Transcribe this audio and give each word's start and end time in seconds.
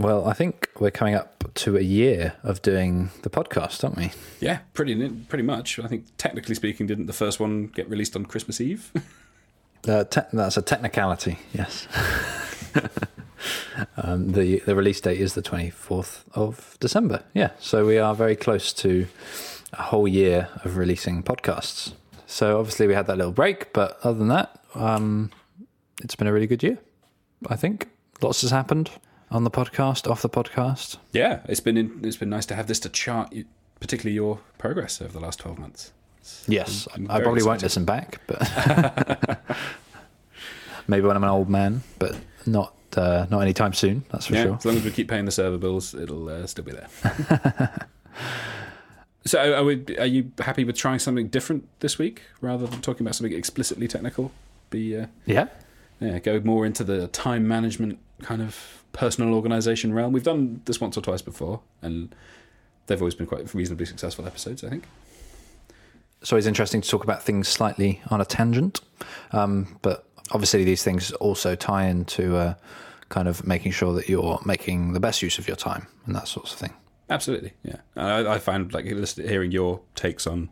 Well, 0.00 0.26
I 0.26 0.32
think 0.32 0.70
we're 0.78 0.90
coming 0.90 1.14
up 1.14 1.44
to 1.56 1.76
a 1.76 1.82
year 1.82 2.32
of 2.42 2.62
doing 2.62 3.10
the 3.20 3.28
podcast, 3.28 3.84
aren't 3.84 3.98
we? 3.98 4.12
Yeah, 4.40 4.60
pretty 4.72 5.10
pretty 5.28 5.44
much. 5.44 5.78
I 5.78 5.88
think 5.88 6.06
technically 6.16 6.54
speaking, 6.54 6.86
didn't 6.86 7.04
the 7.04 7.12
first 7.12 7.38
one 7.38 7.66
get 7.66 7.86
released 7.86 8.16
on 8.16 8.24
Christmas 8.24 8.60
Eve? 8.60 8.90
Uh, 9.88 10.04
te- 10.04 10.20
that's 10.34 10.58
a 10.58 10.62
technicality, 10.62 11.38
yes. 11.54 11.88
um, 13.96 14.32
the 14.32 14.58
the 14.66 14.76
release 14.76 15.00
date 15.00 15.18
is 15.18 15.32
the 15.32 15.40
twenty 15.40 15.70
fourth 15.70 16.22
of 16.34 16.76
December. 16.80 17.22
Yeah, 17.32 17.52
so 17.58 17.86
we 17.86 17.96
are 17.96 18.14
very 18.14 18.36
close 18.36 18.74
to 18.74 19.06
a 19.72 19.84
whole 19.84 20.06
year 20.06 20.50
of 20.66 20.76
releasing 20.76 21.22
podcasts. 21.22 21.94
So 22.26 22.58
obviously 22.58 22.88
we 22.88 22.94
had 22.94 23.06
that 23.06 23.16
little 23.16 23.32
break, 23.32 23.72
but 23.72 23.98
other 24.02 24.18
than 24.18 24.28
that, 24.28 24.62
um, 24.74 25.30
it's 26.02 26.14
been 26.14 26.26
a 26.26 26.32
really 26.34 26.46
good 26.46 26.62
year. 26.62 26.76
I 27.48 27.56
think 27.56 27.88
lots 28.20 28.42
has 28.42 28.50
happened 28.50 28.90
on 29.30 29.44
the 29.44 29.50
podcast, 29.50 30.10
off 30.10 30.22
the 30.22 30.28
podcast. 30.28 30.96
yeah, 31.12 31.40
it's 31.46 31.60
been 31.60 32.00
it's 32.02 32.16
been 32.16 32.30
nice 32.30 32.46
to 32.46 32.54
have 32.54 32.66
this 32.66 32.80
to 32.80 32.88
chart, 32.88 33.32
you- 33.32 33.44
particularly 33.80 34.14
your 34.14 34.40
progress 34.58 35.00
over 35.00 35.12
the 35.12 35.20
last 35.20 35.38
twelve 35.38 35.58
months. 35.58 35.92
Yes, 36.46 36.86
I 37.08 37.20
probably 37.20 37.42
won't 37.42 37.62
listen 37.62 37.84
back, 37.84 38.20
but 38.26 39.40
maybe 40.86 41.06
when 41.06 41.16
I'm 41.16 41.24
an 41.24 41.30
old 41.30 41.48
man, 41.48 41.82
but 41.98 42.16
not 42.46 42.74
uh, 42.96 43.26
not 43.30 43.40
anytime 43.40 43.72
soon. 43.72 44.04
That's 44.10 44.26
for 44.26 44.34
yeah, 44.34 44.44
sure. 44.44 44.56
as 44.56 44.64
long 44.64 44.76
as 44.76 44.84
we 44.84 44.90
keep 44.90 45.08
paying 45.08 45.24
the 45.24 45.30
server 45.30 45.58
bills, 45.58 45.94
it'll 45.94 46.28
uh, 46.28 46.46
still 46.46 46.64
be 46.64 46.72
there. 46.72 46.88
so, 49.24 49.54
are, 49.54 49.64
we, 49.64 49.84
are 49.98 50.06
you 50.06 50.32
happy 50.38 50.64
with 50.64 50.76
trying 50.76 50.98
something 50.98 51.28
different 51.28 51.68
this 51.80 51.98
week 51.98 52.22
rather 52.40 52.66
than 52.66 52.80
talking 52.80 53.06
about 53.06 53.14
something 53.14 53.36
explicitly 53.36 53.88
technical? 53.88 54.32
Be 54.70 54.96
uh, 54.96 55.06
Yeah, 55.26 55.48
yeah, 56.00 56.18
go 56.18 56.40
more 56.40 56.66
into 56.66 56.84
the 56.84 57.08
time 57.08 57.46
management 57.48 57.98
kind 58.22 58.42
of 58.42 58.79
personal 58.92 59.34
organization 59.34 59.92
realm. 59.92 60.12
We've 60.12 60.24
done 60.24 60.62
this 60.64 60.80
once 60.80 60.96
or 60.96 61.00
twice 61.00 61.22
before, 61.22 61.60
and 61.82 62.14
they've 62.86 63.00
always 63.00 63.14
been 63.14 63.26
quite 63.26 63.52
reasonably 63.54 63.86
successful 63.86 64.26
episodes. 64.26 64.64
I 64.64 64.68
think. 64.70 64.84
So 66.22 66.36
it's 66.36 66.46
interesting 66.46 66.82
to 66.82 66.88
talk 66.88 67.02
about 67.02 67.22
things 67.22 67.48
slightly 67.48 68.02
on 68.10 68.20
a 68.20 68.26
tangent, 68.26 68.80
um, 69.32 69.78
but 69.80 70.06
obviously 70.32 70.64
these 70.64 70.82
things 70.82 71.12
also 71.12 71.54
tie 71.54 71.86
into 71.86 72.36
uh, 72.36 72.54
kind 73.08 73.26
of 73.26 73.46
making 73.46 73.72
sure 73.72 73.94
that 73.94 74.08
you're 74.08 74.38
making 74.44 74.92
the 74.92 75.00
best 75.00 75.22
use 75.22 75.38
of 75.38 75.46
your 75.48 75.56
time 75.56 75.86
and 76.04 76.14
that 76.14 76.28
sort 76.28 76.50
of 76.50 76.58
thing. 76.58 76.74
Absolutely, 77.08 77.52
yeah. 77.64 77.76
I, 77.96 78.34
I 78.34 78.38
find 78.38 78.72
like 78.72 78.84
hearing 78.84 79.50
your 79.50 79.80
takes 79.94 80.26
on, 80.26 80.50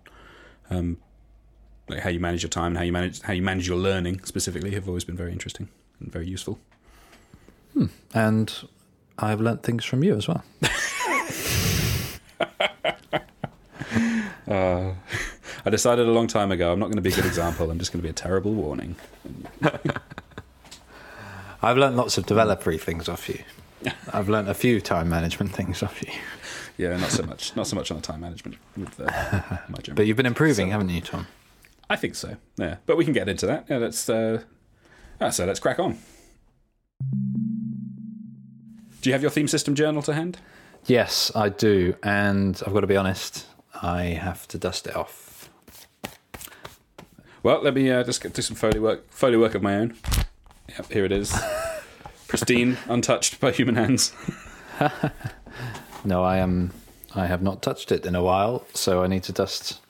um, 0.70 0.98
like 1.88 2.00
how 2.00 2.10
you 2.10 2.20
manage 2.20 2.42
your 2.42 2.50
time 2.50 2.68
and 2.68 2.78
how 2.78 2.84
you 2.84 2.92
manage 2.92 3.20
how 3.22 3.32
you 3.32 3.42
manage 3.42 3.68
your 3.68 3.78
learning 3.78 4.24
specifically 4.24 4.72
have 4.72 4.88
always 4.88 5.04
been 5.04 5.16
very 5.16 5.32
interesting 5.32 5.68
and 6.00 6.10
very 6.10 6.26
useful. 6.26 6.58
And 8.14 8.52
I've 9.18 9.40
learnt 9.40 9.62
things 9.62 9.84
from 9.84 10.02
you 10.04 10.16
as 10.16 10.28
well. 10.28 10.44
Uh, 14.48 14.94
I 15.66 15.70
decided 15.70 16.06
a 16.08 16.10
long 16.10 16.26
time 16.26 16.50
ago 16.50 16.72
I'm 16.72 16.78
not 16.78 16.86
going 16.86 16.96
to 16.96 17.02
be 17.02 17.10
a 17.12 17.14
good 17.14 17.26
example. 17.26 17.70
I'm 17.70 17.78
just 17.78 17.92
going 17.92 18.00
to 18.00 18.02
be 18.02 18.08
a 18.08 18.14
terrible 18.14 18.54
warning. 18.54 18.96
I've 21.62 21.76
learnt 21.76 21.96
lots 21.96 22.16
of 22.16 22.24
developery 22.24 22.80
things 22.80 23.08
off 23.10 23.28
you. 23.28 23.40
I've 24.12 24.28
learnt 24.30 24.48
a 24.48 24.54
few 24.54 24.80
time 24.80 25.10
management 25.10 25.54
things 25.54 25.82
off 25.82 26.00
you. 26.02 26.12
Yeah, 26.78 26.96
not 26.96 27.10
so 27.10 27.24
much. 27.24 27.54
Not 27.56 27.66
so 27.66 27.76
much 27.76 27.90
on 27.90 27.98
the 27.98 28.02
time 28.02 28.20
management 28.20 28.56
with 28.76 28.98
uh, 29.00 29.04
my. 29.68 29.78
But 29.94 30.06
you've 30.06 30.16
been 30.16 30.24
improving, 30.26 30.68
So- 30.68 30.72
haven't 30.72 30.88
you, 30.88 31.00
Tom? 31.02 31.26
I 31.90 31.96
think 31.96 32.14
so. 32.14 32.36
Yeah, 32.56 32.76
but 32.86 32.96
we 32.96 33.04
can 33.04 33.12
get 33.12 33.28
into 33.28 33.46
that. 33.46 33.66
Yeah, 33.68 33.78
let's. 33.78 34.08
Uh, 34.08 34.42
ah, 35.20 35.30
so 35.30 35.44
let's 35.44 35.60
crack 35.60 35.78
on. 35.78 35.98
Do 39.00 39.10
you 39.10 39.14
have 39.14 39.22
your 39.22 39.30
theme 39.30 39.48
system 39.48 39.74
journal 39.74 40.02
to 40.02 40.14
hand? 40.14 40.38
Yes, 40.86 41.30
I 41.34 41.48
do. 41.48 41.94
And 42.02 42.60
I've 42.66 42.72
got 42.72 42.80
to 42.80 42.86
be 42.86 42.96
honest, 42.96 43.46
I 43.82 44.04
have 44.04 44.48
to 44.48 44.58
dust 44.58 44.86
it 44.86 44.96
off. 44.96 45.50
Well, 47.42 47.62
let 47.62 47.74
me 47.74 47.90
uh, 47.90 48.02
just 48.04 48.22
get, 48.22 48.34
do 48.34 48.42
some 48.42 48.56
foley 48.56 48.80
work. 48.80 49.10
Foley 49.10 49.36
work 49.36 49.54
of 49.54 49.62
my 49.62 49.76
own. 49.76 49.94
Yep, 50.70 50.92
here 50.92 51.04
it 51.04 51.12
is. 51.12 51.38
Pristine, 52.28 52.76
untouched 52.88 53.40
by 53.40 53.52
human 53.52 53.76
hands. 53.76 54.12
No, 56.04 56.22
I 56.22 56.38
am. 56.38 56.72
I 57.14 57.26
have 57.26 57.42
not 57.42 57.62
touched 57.62 57.90
it 57.90 58.06
in 58.06 58.14
a 58.14 58.22
while, 58.22 58.64
so 58.72 59.02
I 59.02 59.08
need 59.08 59.24
to 59.24 59.32
dust. 59.32 59.80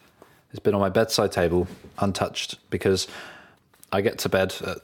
It's 0.51 0.61
been 0.61 0.75
on 0.75 0.81
my 0.81 0.89
bedside 0.89 1.33
table, 1.33 1.69
untouched, 1.99 2.59
because 2.71 3.07
I 3.93 4.01
get 4.01 4.19
to 4.21 4.29
bed 4.29 4.55
at 4.67 4.79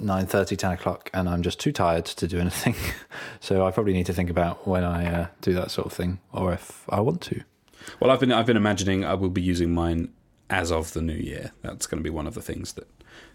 9.30, 0.00 0.56
10 0.56 0.72
o'clock, 0.72 1.10
and 1.12 1.28
I'm 1.28 1.42
just 1.42 1.60
too 1.60 1.72
tired 1.72 2.04
to 2.06 2.26
do 2.26 2.38
anything. 2.38 2.74
so 3.40 3.66
I 3.66 3.70
probably 3.70 3.92
need 3.92 4.06
to 4.06 4.12
think 4.12 4.30
about 4.30 4.66
when 4.66 4.84
I 4.84 5.06
uh, 5.06 5.26
do 5.40 5.52
that 5.54 5.70
sort 5.70 5.86
of 5.86 5.92
thing, 5.92 6.20
or 6.32 6.52
if 6.52 6.84
I 6.88 7.00
want 7.00 7.20
to. 7.22 7.42
Well, 8.00 8.10
I've 8.10 8.20
been 8.20 8.32
I've 8.32 8.46
been 8.46 8.56
imagining 8.56 9.04
I 9.04 9.14
will 9.14 9.30
be 9.30 9.42
using 9.42 9.72
mine 9.72 10.12
as 10.50 10.72
of 10.72 10.92
the 10.92 11.02
new 11.02 11.14
year. 11.14 11.52
That's 11.62 11.86
going 11.86 11.98
to 11.98 12.04
be 12.04 12.10
one 12.10 12.26
of 12.26 12.34
the 12.34 12.42
things 12.42 12.72
that 12.72 12.88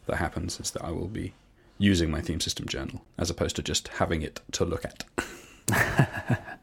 that 0.08 0.18
happens 0.18 0.60
is 0.60 0.72
that 0.72 0.84
I 0.84 0.92
will 0.92 1.08
be 1.08 1.34
using 1.78 2.12
my 2.12 2.22
theme 2.22 2.42
system 2.42 2.68
journal 2.68 3.06
as 3.18 3.30
opposed 3.30 3.56
to 3.56 3.64
just 3.64 3.88
having 3.88 4.22
it 4.22 4.42
to 4.52 4.66
look 4.66 4.86
at. 4.86 5.06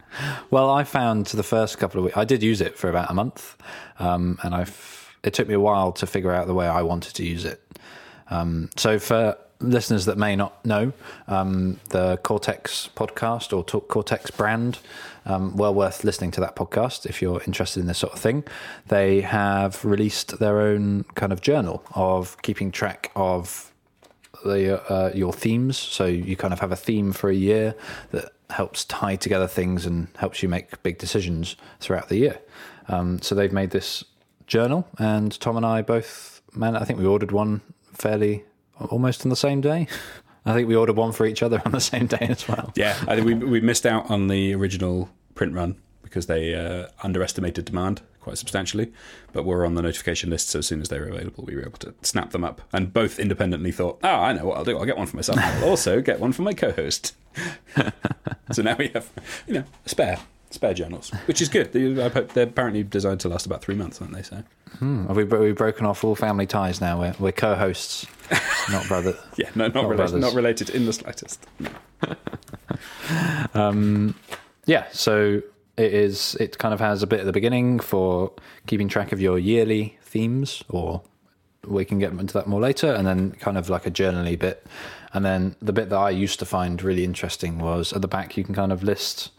Well, 0.51 0.71
I 0.71 0.85
found 0.85 1.27
the 1.27 1.43
first 1.43 1.79
couple 1.79 1.99
of 1.99 2.05
weeks, 2.05 2.17
I 2.17 2.25
did 2.25 2.43
use 2.43 2.61
it 2.61 2.79
for 2.79 2.89
about 2.89 3.11
a 3.11 3.15
month, 3.15 3.57
um, 3.99 4.39
and 4.43 4.55
I've, 4.55 5.15
it 5.23 5.35
took 5.35 5.47
me 5.47 5.55
a 5.55 5.61
while 5.61 5.93
to 5.93 6.07
figure 6.07 6.33
out 6.33 6.47
the 6.47 6.55
way 6.55 6.67
I 6.67 6.83
wanted 6.83 7.15
to 7.17 7.25
use 7.25 7.45
it. 7.45 7.61
Um, 8.31 8.71
so, 8.77 8.99
for 8.99 9.37
listeners 9.61 10.05
that 10.05 10.17
may 10.17 10.37
not 10.37 10.65
know, 10.65 10.93
um, 11.27 11.81
the 11.91 12.17
Cortex 12.19 12.89
podcast 12.95 13.53
or 13.57 13.65
Cortex 13.65 14.31
brand, 14.31 14.79
um, 15.27 15.57
well 15.57 15.75
worth 15.75 16.05
listening 16.05 16.31
to 16.33 16.41
that 16.41 16.55
podcast 16.57 17.07
if 17.07 17.21
you're 17.21 17.43
interested 17.43 17.81
in 17.81 17.87
this 17.87 17.99
sort 17.99 18.13
of 18.13 18.19
thing. 18.19 18.45
They 18.87 19.21
have 19.23 19.85
released 19.85 20.39
their 20.39 20.61
own 20.61 21.05
kind 21.15 21.33
of 21.33 21.41
journal 21.41 21.85
of 21.95 22.41
keeping 22.43 22.71
track 22.71 23.11
of 23.17 23.73
the 24.45 24.81
uh, 24.91 25.13
your 25.15 25.33
themes. 25.33 25.77
So 25.77 26.07
you 26.07 26.37
kind 26.37 26.53
of 26.53 26.61
have 26.61 26.73
a 26.73 26.77
theme 26.77 27.13
for 27.13 27.29
a 27.29 27.35
year 27.35 27.75
that 28.13 28.33
helps 28.51 28.85
tie 28.85 29.17
together 29.17 29.47
things 29.47 29.85
and 29.85 30.09
helps 30.17 30.43
you 30.43 30.49
make 30.49 30.83
big 30.83 30.99
decisions 30.99 31.57
throughout 31.81 32.09
the 32.09 32.17
year. 32.17 32.39
Um, 32.89 33.21
so 33.21 33.35
they've 33.35 33.53
made 33.53 33.71
this 33.71 34.05
journal, 34.47 34.89
and 34.99 35.39
Tom 35.41 35.57
and 35.57 35.67
I 35.67 35.83
both, 35.83 36.41
man, 36.55 36.75
I 36.75 36.85
think 36.85 36.99
we 36.99 37.07
ordered 37.07 37.33
one 37.33 37.61
fairly 37.93 38.45
almost 38.91 39.25
on 39.25 39.31
the 39.31 39.37
same 39.37 39.61
day. 39.61 39.87
I 40.45 40.55
think 40.55 40.69
we 40.69 40.77
ordered 40.77 40.97
one 40.97 41.13
for 41.13 41.27
each 41.27 41.43
other 41.43 41.61
on 41.67 41.73
the 41.73 41.81
same 41.81 42.07
day 42.07 42.27
as 42.31 42.49
well. 42.49 42.73
Yeah, 42.75 42.97
I 43.07 43.15
think 43.15 43.27
we 43.27 43.35
we 43.35 43.61
missed 43.61 43.87
out 43.87 44.11
on 44.11 44.29
the 44.29 44.55
original 44.55 45.11
print 45.35 45.55
run 45.55 45.77
because 46.03 46.27
they 46.27 46.55
uh, 46.55 46.89
underestimated 47.03 47.67
demand 47.67 48.01
quite 48.21 48.39
substantially, 48.39 48.93
but 49.33 49.45
we're 49.45 49.65
on 49.65 49.75
the 49.75 49.83
notification 49.83 50.31
list. 50.31 50.49
So 50.49 50.61
as 50.61 50.67
soon 50.67 50.81
as 50.81 50.89
they 50.89 50.99
were 50.99 51.09
available, 51.09 51.45
we 51.45 51.55
were 51.55 51.63
able 51.63 51.79
to 51.79 51.95
snap 52.03 52.31
them 52.31 52.45
up, 52.45 52.63
and 52.73 52.93
both 52.93 53.19
independently 53.19 53.73
thought, 53.73 53.99
"Oh, 54.03 54.09
I 54.09 54.33
know 54.33 54.47
what 54.47 54.57
I'll 54.59 54.65
do. 54.65 54.79
I'll 54.79 54.87
get 54.87 54.97
one 54.97 55.07
for 55.07 55.17
myself. 55.17 55.39
I'll 55.39 55.69
also 55.69 56.01
get 56.01 56.21
one 56.21 56.33
for 56.33 56.43
my 56.43 56.55
co-host." 56.55 57.15
so 58.53 58.63
now 58.63 58.77
we 58.77 58.89
have, 58.89 59.11
you 59.47 59.55
know, 59.55 59.65
a 59.85 59.89
spare 59.89 60.19
spare 60.51 60.75
journals, 60.75 61.11
which 61.27 61.41
is 61.43 61.49
good. 61.49 61.73
They- 61.73 62.03
I 62.03 62.09
hope 62.09 62.33
They're 62.33 62.45
apparently 62.45 62.83
designed 62.83 63.21
to 63.21 63.29
last 63.29 63.47
about 63.47 63.63
three 63.63 63.75
months, 63.75 64.01
aren't 64.01 64.15
they? 64.15 64.23
So 64.23 64.43
Have 64.81 65.17
we, 65.17 65.25
we've 65.25 65.55
broken 65.57 65.87
off 65.87 66.05
all 66.05 66.15
family 66.15 66.47
ties 66.47 66.81
now. 66.81 67.01
We're, 67.01 67.15
we're 67.19 67.33
co-hosts, 67.33 68.07
not 68.71 68.87
brother. 68.89 69.15
yeah, 69.37 69.51
no, 69.55 69.67
not 69.67 69.75
Not 69.75 69.83
related, 69.89 69.97
brothers. 69.97 70.21
not 70.21 70.35
related 70.35 70.71
in 70.71 70.87
the 70.87 70.93
slightest. 70.93 71.47
No. 71.61 71.71
Um, 73.55 74.15
yeah, 74.67 74.87
so 74.93 75.43
it 75.77 75.95
is. 75.95 76.37
It 76.41 76.59
kind 76.59 76.75
of 76.75 76.81
has 76.81 77.03
a 77.03 77.07
bit 77.07 77.21
at 77.21 77.27
the 77.27 77.33
beginning 77.33 77.81
for 77.81 78.33
keeping 78.67 78.89
track 78.89 79.13
of 79.13 79.21
your 79.21 79.39
yearly 79.39 79.99
themes, 80.03 80.63
or 80.69 81.03
we 81.67 81.85
can 81.85 81.99
get 81.99 82.13
into 82.13 82.35
that 82.35 82.47
more 82.47 82.61
later, 82.61 82.93
and 82.93 83.07
then 83.07 83.33
kind 83.33 83.57
of 83.57 83.69
like 83.71 83.87
a 83.87 83.91
journally 83.91 84.37
bit, 84.37 84.67
and 85.13 85.25
then 85.25 85.57
the 85.61 85.73
bit 85.73 85.89
that 85.91 85.97
I 85.97 86.11
used 86.11 86.39
to 86.41 86.45
find 86.47 86.83
really 86.83 87.05
interesting 87.05 87.59
was 87.59 87.93
at 87.93 88.03
the 88.03 88.09
back 88.09 88.37
you 88.37 88.45
can 88.45 88.55
kind 88.55 88.73
of 88.73 88.83
list 88.83 89.31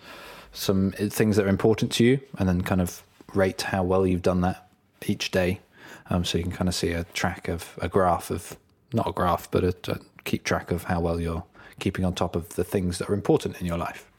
some 0.52 0.92
things 0.92 1.36
that 1.36 1.46
are 1.46 1.50
important 1.50 1.92
to 1.94 2.04
you, 2.04 2.20
and 2.38 2.48
then 2.48 2.62
kind 2.62 2.82
of 2.82 3.04
rate 3.34 3.62
how 3.62 3.84
well 3.84 4.06
you've 4.08 4.22
done 4.22 4.42
that 4.42 4.68
each 5.06 5.32
day. 5.32 5.60
Um, 6.10 6.26
so 6.26 6.38
you 6.38 6.44
can 6.44 6.54
kind 6.54 6.68
of 6.68 6.76
see 6.76 6.92
a 6.92 7.04
track 7.14 7.48
of 7.48 7.78
a 7.82 7.88
graph 7.88 8.32
of 8.32 8.58
not 8.94 9.08
a 9.08 9.12
graph, 9.12 9.50
but 9.52 9.64
a, 9.64 9.76
a 9.92 10.00
keep 10.24 10.44
track 10.44 10.72
of 10.72 10.86
how 10.86 11.00
well 11.00 11.20
you're 11.20 11.44
keeping 11.80 12.04
on 12.04 12.14
top 12.14 12.36
of 12.36 12.56
the 12.56 12.64
things 12.64 12.98
that 12.98 13.10
are 13.10 13.14
important 13.14 13.60
in 13.60 13.66
your 13.66 13.78
life. 13.78 14.10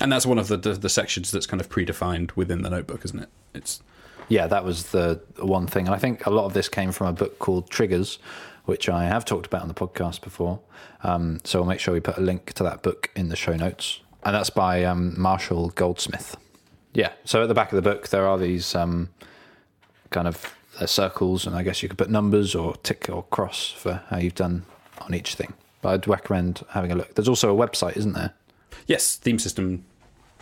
And 0.00 0.12
that's 0.12 0.26
one 0.26 0.38
of 0.38 0.48
the, 0.48 0.56
the 0.56 0.74
the 0.74 0.88
sections 0.88 1.30
that's 1.30 1.46
kind 1.46 1.60
of 1.60 1.68
predefined 1.68 2.36
within 2.36 2.62
the 2.62 2.70
notebook, 2.70 3.04
isn't 3.04 3.20
it? 3.20 3.28
It's 3.54 3.82
yeah, 4.28 4.46
that 4.46 4.64
was 4.64 4.84
the 4.92 5.20
one 5.38 5.66
thing. 5.66 5.86
And 5.86 5.94
I 5.94 5.98
think 5.98 6.24
a 6.24 6.30
lot 6.30 6.44
of 6.44 6.54
this 6.54 6.68
came 6.68 6.92
from 6.92 7.08
a 7.08 7.12
book 7.12 7.38
called 7.38 7.68
Triggers, 7.68 8.18
which 8.64 8.88
I 8.88 9.04
have 9.04 9.24
talked 9.24 9.46
about 9.46 9.62
on 9.62 9.68
the 9.68 9.74
podcast 9.74 10.22
before. 10.22 10.60
Um, 11.02 11.40
so 11.44 11.58
we'll 11.58 11.68
make 11.68 11.80
sure 11.80 11.92
we 11.92 12.00
put 12.00 12.16
a 12.16 12.20
link 12.20 12.52
to 12.54 12.62
that 12.62 12.82
book 12.82 13.10
in 13.16 13.28
the 13.28 13.36
show 13.36 13.56
notes. 13.56 14.00
And 14.22 14.34
that's 14.34 14.50
by 14.50 14.84
um, 14.84 15.18
Marshall 15.20 15.70
Goldsmith. 15.70 16.36
Yeah. 16.92 17.12
So 17.24 17.42
at 17.42 17.48
the 17.48 17.54
back 17.54 17.72
of 17.72 17.76
the 17.76 17.82
book, 17.82 18.08
there 18.08 18.26
are 18.26 18.38
these 18.38 18.74
um, 18.74 19.08
kind 20.10 20.28
of 20.28 20.54
uh, 20.78 20.86
circles, 20.86 21.46
and 21.46 21.56
I 21.56 21.62
guess 21.62 21.82
you 21.82 21.88
could 21.88 21.98
put 21.98 22.10
numbers 22.10 22.54
or 22.54 22.76
tick 22.76 23.08
or 23.08 23.22
cross 23.24 23.70
for 23.70 24.02
how 24.08 24.18
you've 24.18 24.34
done 24.34 24.64
on 25.00 25.14
each 25.14 25.34
thing. 25.34 25.54
But 25.82 25.88
I'd 25.90 26.08
recommend 26.08 26.62
having 26.70 26.92
a 26.92 26.94
look. 26.94 27.14
There's 27.14 27.28
also 27.28 27.56
a 27.56 27.68
website, 27.68 27.96
isn't 27.96 28.12
there? 28.12 28.34
Yes, 28.86 29.18
themesystem 29.22 29.82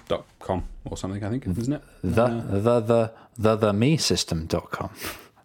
dot 0.09 0.25
com 0.41 0.65
or 0.85 0.97
something. 0.97 1.23
I 1.23 1.31
think 1.31 1.47
isn't 1.47 1.73
it? 1.73 1.83
The 2.03 2.25
Uh, 2.25 2.41
the 2.59 2.81
the 2.81 3.13
the 3.39 3.57
the 3.57 3.73
me 3.73 3.97
system.com. 3.97 4.91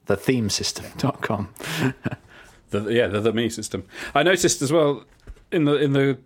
The 0.05 0.17
theme 0.17 0.49
system.com. 0.49 1.53
the, 2.71 2.81
yeah, 2.89 3.07
the, 3.07 3.21
the 3.21 3.31
me 3.31 3.47
system. 3.47 3.85
I 4.13 4.21
noticed 4.21 4.61
as 4.61 4.69
well 4.69 5.05
in 5.49 5.63
the 5.63 5.75
in 5.75 5.93
the 5.93 6.17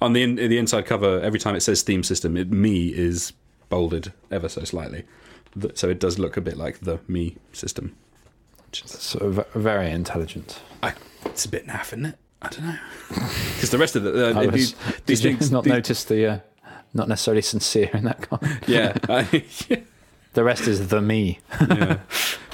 on 0.00 0.12
the 0.12 0.22
in, 0.22 0.36
the 0.36 0.58
inside 0.58 0.86
cover 0.86 1.20
every 1.20 1.38
time 1.38 1.54
it 1.54 1.60
says 1.60 1.82
theme 1.82 2.02
system, 2.02 2.36
it 2.36 2.50
me 2.50 2.88
is 2.88 3.32
bolded 3.68 4.12
ever 4.30 4.48
so 4.48 4.64
slightly, 4.64 5.04
so 5.74 5.88
it 5.88 5.98
does 6.00 6.18
look 6.18 6.36
a 6.36 6.40
bit 6.40 6.56
like 6.56 6.80
the 6.80 6.98
me 7.08 7.36
system. 7.52 7.94
Which 8.66 8.84
is, 8.84 8.90
So 8.92 9.44
very 9.54 9.90
intelligent. 9.90 10.60
I, 10.82 10.92
it's 11.24 11.44
a 11.44 11.48
bit 11.48 11.66
naff, 11.66 11.86
isn't 11.88 12.06
it? 12.06 12.18
I 12.42 12.48
don't 12.50 12.64
know 12.66 12.78
because 13.08 13.70
the 13.70 13.78
rest 13.78 13.96
of 13.96 14.04
the 14.04 14.30
uh, 14.38 14.46
was- 14.50 14.74
these 15.06 15.20
things 15.22 15.50
not 15.50 15.64
these- 15.64 15.72
notice 15.72 16.04
the 16.04 16.26
uh, 16.26 16.38
not 16.94 17.08
necessarily 17.08 17.42
sincere 17.42 17.90
in 17.92 18.04
that 18.04 18.22
comment. 18.28 18.62
Yeah, 18.68 18.96
I, 19.08 19.44
The 20.34 20.44
rest 20.44 20.68
is 20.68 20.88
the 20.88 21.00
me. 21.00 21.40
yeah. 21.60 21.98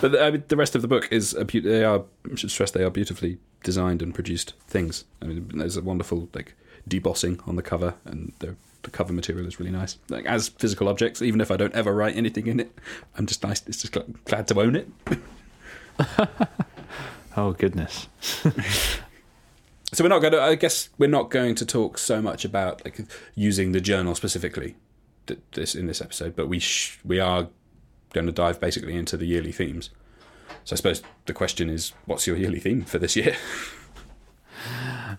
But 0.00 0.12
the, 0.12 0.24
I 0.24 0.30
mean, 0.30 0.44
the 0.48 0.56
rest 0.56 0.74
of 0.74 0.82
the 0.82 0.88
book 0.88 1.08
is 1.10 1.34
a 1.34 1.44
beau- 1.44 1.60
they 1.60 1.84
are 1.84 2.04
I 2.32 2.34
should 2.36 2.50
stress 2.50 2.70
they 2.70 2.82
are 2.82 2.90
beautifully 2.90 3.38
designed 3.62 4.00
and 4.02 4.14
produced 4.14 4.54
things. 4.66 5.04
I 5.20 5.26
mean, 5.26 5.50
there's 5.54 5.76
a 5.76 5.82
wonderful 5.82 6.28
like 6.34 6.54
debossing 6.88 7.46
on 7.48 7.56
the 7.56 7.62
cover, 7.62 7.94
and 8.04 8.32
the 8.40 8.56
the 8.82 8.90
cover 8.90 9.12
material 9.12 9.46
is 9.46 9.58
really 9.58 9.70
nice. 9.72 9.98
Like 10.10 10.26
as 10.26 10.48
physical 10.48 10.88
objects, 10.88 11.22
even 11.22 11.40
if 11.40 11.50
I 11.50 11.56
don't 11.56 11.74
ever 11.74 11.94
write 11.94 12.16
anything 12.16 12.46
in 12.46 12.60
it, 12.60 12.70
I'm 13.16 13.26
just 13.26 13.42
nice. 13.42 13.62
It's 13.66 13.80
just 13.80 13.94
gl- 13.94 14.14
glad 14.24 14.46
to 14.48 14.60
own 14.60 14.76
it. 14.76 14.88
Oh 17.36 17.52
goodness. 17.52 18.08
So 19.92 20.02
we're 20.02 20.08
not 20.08 20.22
going 20.22 20.32
to. 20.32 20.42
I 20.42 20.56
guess 20.56 20.88
we're 20.98 21.08
not 21.08 21.30
going 21.30 21.54
to 21.54 21.64
talk 21.64 21.98
so 21.98 22.20
much 22.20 22.44
about 22.44 22.84
like 22.84 23.00
using 23.36 23.70
the 23.70 23.80
journal 23.80 24.16
specifically 24.16 24.74
th- 25.28 25.38
this 25.52 25.76
in 25.76 25.86
this 25.86 26.00
episode, 26.00 26.34
but 26.34 26.48
we 26.48 26.58
sh- 26.58 26.98
we 27.04 27.20
are 27.20 27.46
going 28.12 28.26
to 28.26 28.32
dive 28.32 28.58
basically 28.58 28.96
into 28.96 29.16
the 29.16 29.24
yearly 29.26 29.52
themes. 29.52 29.90
So 30.64 30.74
I 30.74 30.76
suppose 30.78 31.00
the 31.26 31.32
question 31.32 31.70
is, 31.70 31.92
what's 32.06 32.26
your 32.26 32.36
yearly 32.36 32.58
theme 32.58 32.82
for 32.82 32.98
this 32.98 33.14
year? 33.14 33.36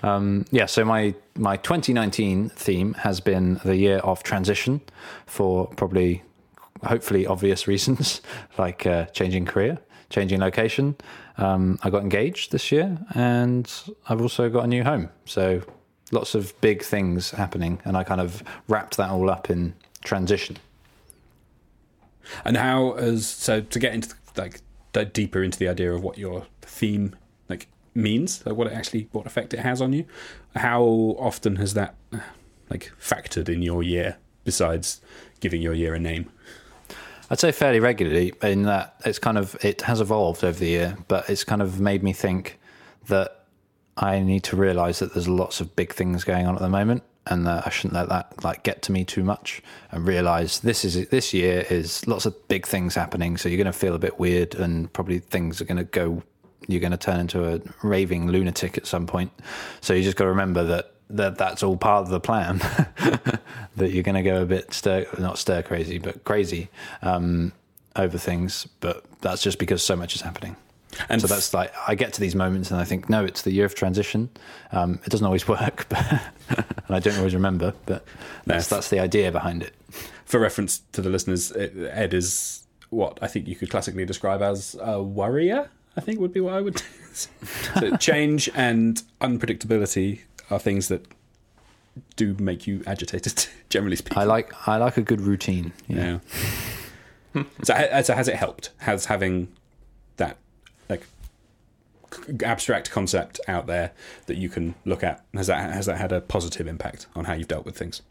Um, 0.04 0.46
yeah, 0.52 0.66
so 0.66 0.86
my 0.86 1.14
my 1.36 1.58
2019 1.58 2.50
theme 2.50 2.94
has 2.96 3.20
been 3.20 3.60
the 3.64 3.76
year 3.76 3.98
of 4.00 4.24
transition 4.24 4.82
for 5.26 5.68
probably, 5.68 6.24
hopefully, 6.84 7.26
obvious 7.26 7.68
reasons 7.74 8.22
like 8.58 8.86
uh, 8.86 9.06
changing 9.06 9.46
career, 9.46 9.80
changing 10.10 10.40
location. 10.40 10.96
Um, 11.38 11.80
I 11.84 11.90
got 11.90 12.02
engaged 12.02 12.52
this 12.52 12.72
year, 12.72 12.98
and 13.14 13.72
I've 14.08 14.22
also 14.22 14.50
got 14.50 14.64
a 14.64 14.68
new 14.68 14.84
home. 14.84 15.10
So 15.26 15.62
lots 16.12 16.36
of 16.36 16.60
big 16.62 16.84
things 16.84 17.32
happening, 17.32 17.80
and 17.86 17.98
I 17.98 18.04
kind 18.04 18.22
of 18.22 18.44
wrapped 18.68 18.98
that 18.98 19.10
all 19.10 19.30
up 19.30 19.50
in 19.50 19.74
transition. 20.04 20.58
And 22.44 22.58
how 22.58 22.94
as 22.94 23.28
so 23.28 23.62
to 23.62 23.80
get 23.80 23.94
into 23.94 24.16
like 24.36 24.62
deeper 25.14 25.44
into 25.44 25.60
the 25.60 25.68
idea 25.68 25.94
of 25.94 26.04
what 26.04 26.18
your 26.18 26.46
theme 26.62 27.16
means, 27.96 28.46
like 28.46 28.56
what 28.56 28.68
it 28.68 28.74
actually 28.74 29.08
what 29.12 29.26
effect 29.26 29.54
it 29.54 29.60
has 29.60 29.82
on 29.82 29.94
you. 29.94 30.06
How 30.56 30.84
often 30.84 31.56
has 31.56 31.74
that 31.74 31.96
like 32.70 32.92
factored 33.02 33.50
in 33.50 33.62
your 33.62 33.82
year 33.82 34.18
besides 34.44 35.02
giving 35.40 35.62
your 35.62 35.74
year 35.74 35.96
a 35.96 36.00
name? 36.00 36.30
I'd 37.30 37.40
say 37.40 37.52
fairly 37.52 37.80
regularly 37.80 38.34
in 38.44 38.64
that 38.64 38.96
it's 39.06 39.18
kind 39.18 39.38
of 39.38 39.56
it 39.64 39.82
has 39.84 40.02
evolved 40.02 40.44
over 40.44 40.60
the 40.60 40.68
year, 40.68 40.98
but 41.08 41.30
it's 41.30 41.44
kind 41.44 41.62
of 41.62 41.80
made 41.80 42.04
me 42.04 42.14
think 42.14 42.60
that 43.08 43.46
I 43.98 44.20
need 44.20 44.44
to 44.44 44.56
realize 44.56 45.00
that 45.00 45.14
there's 45.14 45.28
lots 45.28 45.62
of 45.62 45.76
big 45.76 45.94
things 45.94 46.24
going 46.24 46.46
on 46.46 46.56
at 46.56 46.62
the 46.62 46.70
moment 46.70 47.04
and 47.28 47.48
that 47.48 47.66
I 47.66 47.70
shouldn't 47.70 47.94
let 47.94 48.10
that 48.10 48.44
like 48.44 48.64
get 48.64 48.82
to 48.84 48.92
me 48.92 49.04
too 49.04 49.24
much 49.24 49.62
and 49.92 50.06
realize 50.06 50.60
this 50.60 50.86
is 50.86 51.08
this 51.10 51.34
year 51.34 51.66
is 51.70 52.06
lots 52.08 52.26
of 52.26 52.48
big 52.48 52.68
things 52.68 52.94
happening 52.94 53.38
so 53.38 53.50
you're 53.50 53.58
going 53.58 53.66
to 53.66 53.74
feel 53.74 53.96
a 53.96 54.00
bit 54.00 54.20
weird 54.20 54.54
and 54.54 54.92
probably 54.94 55.20
things 55.20 55.60
are 55.60 55.66
going 55.66 55.78
to 55.78 55.84
go 55.84 56.22
you're 56.68 56.82
going 56.82 56.92
to 56.92 56.98
turn 56.98 57.20
into 57.20 57.54
a 57.54 57.62
raving 57.84 58.28
lunatic 58.28 58.78
at 58.78 58.86
some 58.86 59.08
point 59.08 59.32
so 59.82 59.94
you 59.94 60.04
just 60.04 60.18
got 60.18 60.26
to 60.26 60.30
remember 60.30 60.64
that 60.64 60.92
that 61.10 61.38
that's 61.38 61.62
all 61.62 61.78
part 61.78 62.04
of 62.04 62.10
the 62.10 62.20
plan 62.20 62.58
that 63.76 63.92
you're 63.92 64.04
going 64.04 64.16
to 64.16 64.24
go 64.24 64.42
a 64.42 64.46
bit 64.46 64.74
stir 64.74 65.06
not 65.20 65.38
stir 65.38 65.62
crazy 65.62 65.98
but 65.98 66.24
crazy 66.24 66.70
um, 67.02 67.52
over 67.96 68.18
things 68.18 68.68
but 68.80 69.04
that's 69.22 69.42
just 69.42 69.60
because 69.60 69.84
so 69.84 69.96
much 69.96 70.16
is 70.16 70.22
happening 70.22 70.56
And 71.10 71.22
so 71.22 71.28
that's 71.28 71.54
like 71.54 71.74
I 71.88 71.96
get 71.96 72.14
to 72.14 72.22
these 72.22 72.36
moments 72.36 72.72
and 72.72 72.80
I 72.80 72.84
think, 72.84 73.10
no, 73.10 73.26
it's 73.26 73.42
the 73.42 73.52
year 73.52 73.66
of 73.66 73.76
transition. 73.76 74.30
Um, 74.72 75.00
it 75.04 75.10
doesn't 75.10 75.26
always 75.26 75.48
work, 75.56 75.88
but, 75.90 76.22
and 76.88 76.96
I 76.96 77.00
don't 77.00 77.18
always 77.18 77.34
remember. 77.34 77.74
But 77.86 78.06
that's 78.46 78.68
that's 78.68 78.90
the 78.90 79.00
idea 79.00 79.32
behind 79.32 79.64
it. 79.64 79.74
for 80.26 80.40
reference 80.40 80.82
to 80.94 81.02
the 81.02 81.10
listeners, 81.10 81.52
Ed 81.52 82.14
is 82.14 82.64
what 82.90 83.20
I 83.22 83.28
think 83.28 83.48
you 83.48 83.56
could 83.56 83.70
classically 83.70 84.06
describe 84.06 84.42
as 84.42 84.76
a 84.82 85.02
worrier. 85.02 85.70
I 85.98 86.02
think 86.02 86.20
would 86.20 86.34
be 86.34 86.42
what 86.42 86.54
I 86.54 86.62
would. 86.62 86.82
so 87.14 87.96
change 87.98 88.50
and 88.54 89.02
unpredictability 89.22 90.22
are 90.50 90.60
things 90.60 90.90
that 90.90 91.06
do 92.16 92.36
make 92.40 92.68
you 92.68 92.84
agitated. 92.86 93.48
Generally 93.70 93.98
speaking, 93.98 94.18
I 94.18 94.24
like 94.24 94.68
I 94.68 94.78
like 94.78 94.98
a 94.98 95.02
good 95.02 95.22
routine. 95.22 95.74
Yeah. 95.88 96.20
Yeah. 97.34 97.44
so, 97.64 98.02
so 98.04 98.14
has 98.14 98.28
it 98.28 98.36
helped? 98.36 98.72
Has 98.78 99.06
having 99.06 99.50
that 100.18 100.38
like 100.90 101.06
abstract 102.44 102.92
concept 102.92 103.40
out 103.48 103.68
there 103.68 103.92
that 104.28 104.38
you 104.38 104.50
can 104.50 104.76
look 104.86 105.04
at 105.04 105.26
has 105.34 105.48
that 105.48 105.74
has 105.74 105.86
that 105.86 105.98
had 105.98 106.12
a 106.12 106.22
positive 106.22 106.68
impact 106.68 107.08
on 107.16 107.26
how 107.26 107.34
you've 107.34 107.48
dealt 107.48 107.66
with 107.66 107.78
things? 107.78 108.02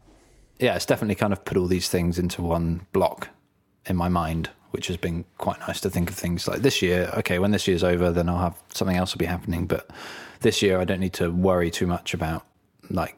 yeah, 0.58 0.76
it's 0.76 0.86
definitely 0.86 1.14
kind 1.14 1.32
of 1.32 1.44
put 1.44 1.56
all 1.56 1.66
these 1.66 1.88
things 1.88 2.18
into 2.18 2.42
one 2.42 2.86
block 2.92 3.28
in 3.86 3.96
my 3.96 4.08
mind, 4.08 4.50
which 4.74 4.88
has 4.88 4.96
been 4.96 5.24
quite 5.38 5.60
nice 5.60 5.80
to 5.80 5.88
think 5.88 6.10
of 6.10 6.16
things 6.16 6.48
like 6.48 6.62
this 6.62 6.82
year. 6.82 7.08
Okay, 7.18 7.38
when 7.38 7.52
this 7.52 7.68
year's 7.68 7.84
over, 7.84 8.10
then 8.10 8.28
I'll 8.28 8.40
have 8.40 8.60
something 8.74 8.96
else 8.96 9.14
will 9.14 9.20
be 9.20 9.24
happening. 9.24 9.66
But 9.66 9.88
this 10.40 10.62
year, 10.62 10.80
I 10.80 10.84
don't 10.84 10.98
need 10.98 11.12
to 11.12 11.30
worry 11.30 11.70
too 11.70 11.86
much 11.86 12.12
about 12.12 12.44
like 12.90 13.16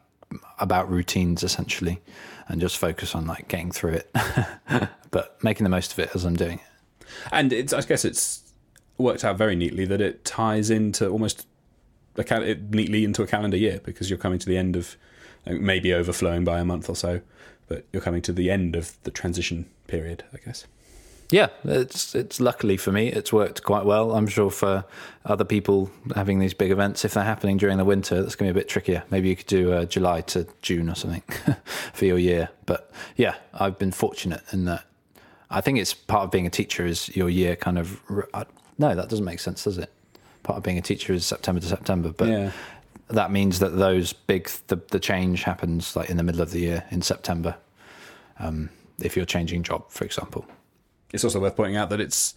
about 0.59 0.91
routines 0.91 1.43
essentially, 1.43 2.03
and 2.47 2.61
just 2.61 2.77
focus 2.77 3.15
on 3.15 3.27
like 3.27 3.49
getting 3.49 3.71
through 3.71 3.95
it, 3.95 4.15
but 5.11 5.43
making 5.43 5.65
the 5.65 5.71
most 5.71 5.93
of 5.93 5.99
it 5.99 6.11
as 6.15 6.27
I'm 6.27 6.37
doing 6.37 6.59
it. 6.59 7.07
And 7.33 7.55
it's 7.55 7.73
I 7.73 7.81
guess 7.81 8.05
it's 8.05 8.43
worked 8.99 9.25
out 9.25 9.39
very 9.39 9.57
neatly 9.57 9.87
that 9.87 10.03
it 10.03 10.27
ties 10.27 10.69
into 10.69 11.09
almost 11.09 11.47
cal- 12.27 12.45
neatly 12.45 13.03
into 13.03 13.23
a 13.23 13.27
calendar 13.27 13.57
year 13.57 13.81
because 13.83 14.11
you're 14.11 14.19
coming 14.19 14.39
to 14.41 14.47
the 14.47 14.59
end 14.59 14.77
of 14.77 14.95
uh, 15.47 15.55
maybe 15.55 15.95
overflowing 15.95 16.45
by 16.45 16.59
a 16.59 16.67
month 16.67 16.91
or 16.91 16.97
so, 16.97 17.23
but 17.67 17.87
you're 17.95 18.03
coming 18.03 18.21
to 18.21 18.33
the 18.35 18.51
end 18.51 18.77
of 18.77 19.03
the 19.05 19.11
transition 19.11 19.71
period, 19.87 20.23
I 20.35 20.37
guess. 20.45 20.67
Yeah, 21.31 21.49
it's 21.65 22.15
it's 22.15 22.41
luckily 22.41 22.77
for 22.77 22.93
me, 22.93 23.09
it's 23.09 23.33
worked 23.33 23.65
quite 23.65 23.85
well. 23.85 24.13
I'm 24.15 24.29
sure 24.29 24.51
for 24.51 24.85
other 25.25 25.45
people 25.45 25.91
having 26.15 26.39
these 26.39 26.55
big 26.55 26.71
events, 26.71 27.05
if 27.05 27.15
they're 27.15 27.25
happening 27.25 27.57
during 27.57 27.79
the 27.79 27.85
winter, 27.85 28.23
that's 28.23 28.37
going 28.37 28.49
to 28.49 28.55
be 28.55 28.61
a 28.61 28.63
bit 28.63 28.69
trickier. 28.69 29.03
Maybe 29.11 29.29
you 29.29 29.35
could 29.37 29.47
do 29.47 29.73
uh, 29.73 29.85
July 29.87 30.21
to 30.23 30.47
June 30.63 30.89
or 30.89 30.95
something 30.95 31.23
for 31.93 32.05
your 32.05 32.19
year. 32.19 32.51
But 32.65 32.93
yeah, 33.17 33.35
I've 33.53 33.77
been 33.79 33.91
fortunate 33.91 34.43
in 34.53 34.67
that. 34.67 34.85
I 35.51 35.61
think 35.61 35.79
it's 35.79 35.95
part 35.95 36.23
of 36.25 36.31
being 36.31 36.47
a 36.47 36.51
teacher 36.51 36.87
is 36.87 37.15
your 37.17 37.29
year 37.29 37.57
kind 37.57 37.79
of. 37.79 38.01
I, 38.33 38.45
no, 38.79 38.95
that 38.95 39.09
doesn't 39.09 39.25
make 39.25 39.41
sense, 39.41 39.65
does 39.65 39.79
it? 39.79 39.91
Part 40.45 40.59
of 40.59 40.63
being 40.63 40.79
a 40.79 40.83
teacher 40.83 41.13
is 41.13 41.27
September 41.27 41.61
to 41.61 41.67
September, 41.67 42.13
but 42.17 42.29
Yeah. 42.29 42.53
that 43.09 43.33
means 43.33 43.59
that 43.59 43.71
those 43.77 44.13
big 44.13 44.49
the, 44.69 44.77
the 44.93 45.01
change 45.01 45.43
happens 45.43 45.97
like 45.97 46.09
in 46.09 46.19
the 46.19 46.23
middle 46.23 46.41
of 46.41 46.53
the 46.53 46.61
year 46.61 46.85
in 46.93 47.03
September. 47.03 47.57
Um, 48.39 48.71
if 49.01 49.17
you're 49.17 49.27
changing 49.27 49.65
job, 49.65 49.91
for 49.91 50.05
example. 50.05 50.47
It's 51.17 51.25
also 51.25 51.41
worth 51.41 51.57
pointing 51.57 51.77
out 51.77 51.91
that 51.91 52.01
it's 52.01 52.35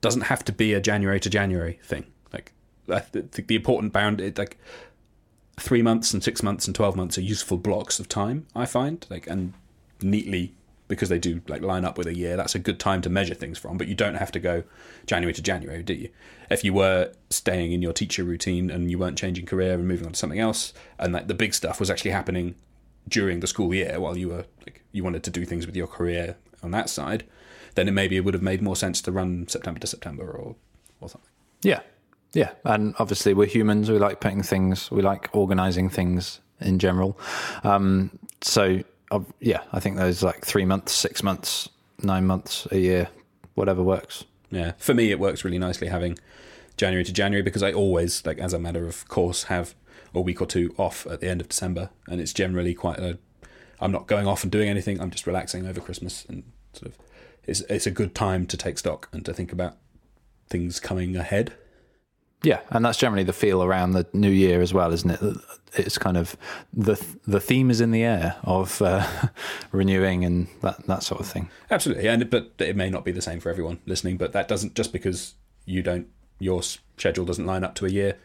doesn't 0.00 0.22
have 0.22 0.44
to 0.44 0.52
be 0.52 0.74
a 0.74 0.80
January 0.80 1.20
to 1.20 1.30
January 1.30 1.78
thing. 1.84 2.06
Like 2.32 2.52
I 2.88 2.98
think 2.98 3.46
the 3.46 3.54
important 3.54 3.92
bound, 3.92 4.20
it, 4.20 4.36
like 4.36 4.58
three 5.58 5.82
months 5.82 6.12
and 6.12 6.22
six 6.22 6.42
months 6.42 6.66
and 6.66 6.74
twelve 6.74 6.96
months 6.96 7.16
are 7.16 7.22
useful 7.22 7.56
blocks 7.56 8.00
of 8.00 8.08
time. 8.08 8.46
I 8.54 8.66
find 8.66 9.06
like 9.08 9.26
and 9.26 9.54
neatly 10.00 10.54
because 10.88 11.08
they 11.08 11.18
do 11.18 11.40
like 11.48 11.62
line 11.62 11.84
up 11.84 11.96
with 11.96 12.06
a 12.06 12.14
year. 12.14 12.36
That's 12.36 12.54
a 12.54 12.58
good 12.58 12.78
time 12.78 13.00
to 13.02 13.10
measure 13.10 13.34
things 13.34 13.58
from. 13.58 13.78
But 13.78 13.88
you 13.88 13.94
don't 13.94 14.16
have 14.16 14.32
to 14.32 14.40
go 14.40 14.64
January 15.06 15.32
to 15.32 15.42
January, 15.42 15.82
do 15.82 15.94
you? 15.94 16.10
If 16.50 16.64
you 16.64 16.74
were 16.74 17.12
staying 17.30 17.72
in 17.72 17.80
your 17.80 17.94
teacher 17.94 18.24
routine 18.24 18.70
and 18.70 18.90
you 18.90 18.98
weren't 18.98 19.16
changing 19.16 19.46
career 19.46 19.74
and 19.74 19.88
moving 19.88 20.06
on 20.06 20.12
to 20.12 20.18
something 20.18 20.40
else, 20.40 20.74
and 20.98 21.12
like 21.12 21.28
the 21.28 21.34
big 21.34 21.54
stuff 21.54 21.80
was 21.80 21.90
actually 21.90 22.10
happening 22.10 22.56
during 23.08 23.40
the 23.40 23.46
school 23.46 23.72
year 23.74 23.98
while 23.98 24.16
you 24.16 24.28
were 24.28 24.44
like 24.66 24.82
you 24.92 25.02
wanted 25.02 25.22
to 25.24 25.30
do 25.30 25.44
things 25.44 25.66
with 25.66 25.76
your 25.76 25.86
career 25.86 26.36
on 26.62 26.72
that 26.72 26.90
side, 26.90 27.24
then 27.74 27.88
it 27.88 27.92
maybe 27.92 28.16
it 28.16 28.20
would 28.24 28.34
have 28.34 28.42
made 28.42 28.62
more 28.62 28.76
sense 28.76 29.00
to 29.02 29.12
run 29.12 29.48
September 29.48 29.80
to 29.80 29.86
September 29.86 30.24
or 30.30 30.56
or 31.00 31.08
something. 31.08 31.30
Yeah. 31.62 31.80
Yeah. 32.32 32.52
And 32.64 32.94
obviously, 32.98 33.34
we're 33.34 33.46
humans. 33.46 33.90
We 33.90 33.98
like 33.98 34.20
putting 34.20 34.42
things, 34.42 34.90
we 34.90 35.02
like 35.02 35.28
organizing 35.32 35.90
things 35.90 36.40
in 36.60 36.78
general. 36.78 37.18
Um, 37.64 38.18
so, 38.40 38.82
uh, 39.10 39.20
yeah, 39.40 39.62
I 39.72 39.80
think 39.80 39.96
those 39.96 40.22
like 40.22 40.44
three 40.44 40.64
months, 40.64 40.92
six 40.92 41.22
months, 41.22 41.68
nine 42.02 42.26
months, 42.26 42.66
a 42.70 42.78
year, 42.78 43.08
whatever 43.54 43.82
works. 43.82 44.24
Yeah, 44.50 44.72
for 44.78 44.94
me 44.94 45.10
it 45.10 45.18
works 45.18 45.44
really 45.44 45.58
nicely 45.58 45.88
having 45.88 46.18
January 46.76 47.04
to 47.04 47.12
January 47.12 47.42
because 47.42 47.62
I 47.62 47.72
always 47.72 48.24
like 48.26 48.38
as 48.38 48.52
a 48.52 48.58
matter 48.58 48.86
of 48.86 49.08
course 49.08 49.44
have 49.44 49.74
a 50.14 50.20
week 50.20 50.42
or 50.42 50.46
two 50.46 50.74
off 50.78 51.06
at 51.06 51.20
the 51.20 51.28
end 51.28 51.40
of 51.40 51.48
December, 51.48 51.90
and 52.06 52.20
it's 52.20 52.32
generally 52.32 52.74
quite 52.74 52.98
a. 52.98 53.18
I'm 53.80 53.92
not 53.92 54.06
going 54.06 54.26
off 54.26 54.42
and 54.42 54.52
doing 54.52 54.68
anything. 54.68 55.00
I'm 55.00 55.10
just 55.10 55.26
relaxing 55.26 55.66
over 55.66 55.80
Christmas 55.80 56.24
and 56.28 56.44
sort 56.72 56.92
of 56.92 56.98
it's 57.46 57.60
it's 57.62 57.86
a 57.86 57.90
good 57.90 58.14
time 58.14 58.46
to 58.46 58.56
take 58.56 58.78
stock 58.78 59.08
and 59.12 59.24
to 59.24 59.32
think 59.32 59.52
about 59.52 59.76
things 60.48 60.80
coming 60.80 61.16
ahead. 61.16 61.52
Yeah, 62.44 62.60
and 62.70 62.84
that's 62.84 62.98
generally 62.98 63.22
the 63.22 63.32
feel 63.32 63.62
around 63.62 63.92
the 63.92 64.06
new 64.12 64.30
year 64.30 64.60
as 64.60 64.74
well, 64.74 64.92
isn't 64.92 65.10
it? 65.10 65.36
It's 65.74 65.96
kind 65.96 66.16
of 66.16 66.36
the 66.72 67.02
the 67.26 67.40
theme 67.40 67.70
is 67.70 67.80
in 67.80 67.92
the 67.92 68.02
air 68.02 68.36
of 68.42 68.82
uh, 68.82 69.06
renewing 69.72 70.24
and 70.24 70.48
that 70.60 70.86
that 70.86 71.02
sort 71.02 71.20
of 71.20 71.26
thing. 71.26 71.50
Absolutely, 71.70 72.08
and 72.08 72.28
but 72.28 72.52
it 72.58 72.76
may 72.76 72.90
not 72.90 73.04
be 73.04 73.12
the 73.12 73.22
same 73.22 73.40
for 73.40 73.50
everyone 73.50 73.80
listening. 73.86 74.16
But 74.16 74.32
that 74.32 74.48
doesn't 74.48 74.74
just 74.74 74.92
because 74.92 75.34
you 75.64 75.82
don't 75.82 76.08
your 76.38 76.62
schedule 76.62 77.24
doesn't 77.24 77.46
line 77.46 77.62
up 77.62 77.74
to 77.76 77.86
a 77.86 77.88
year 77.88 78.16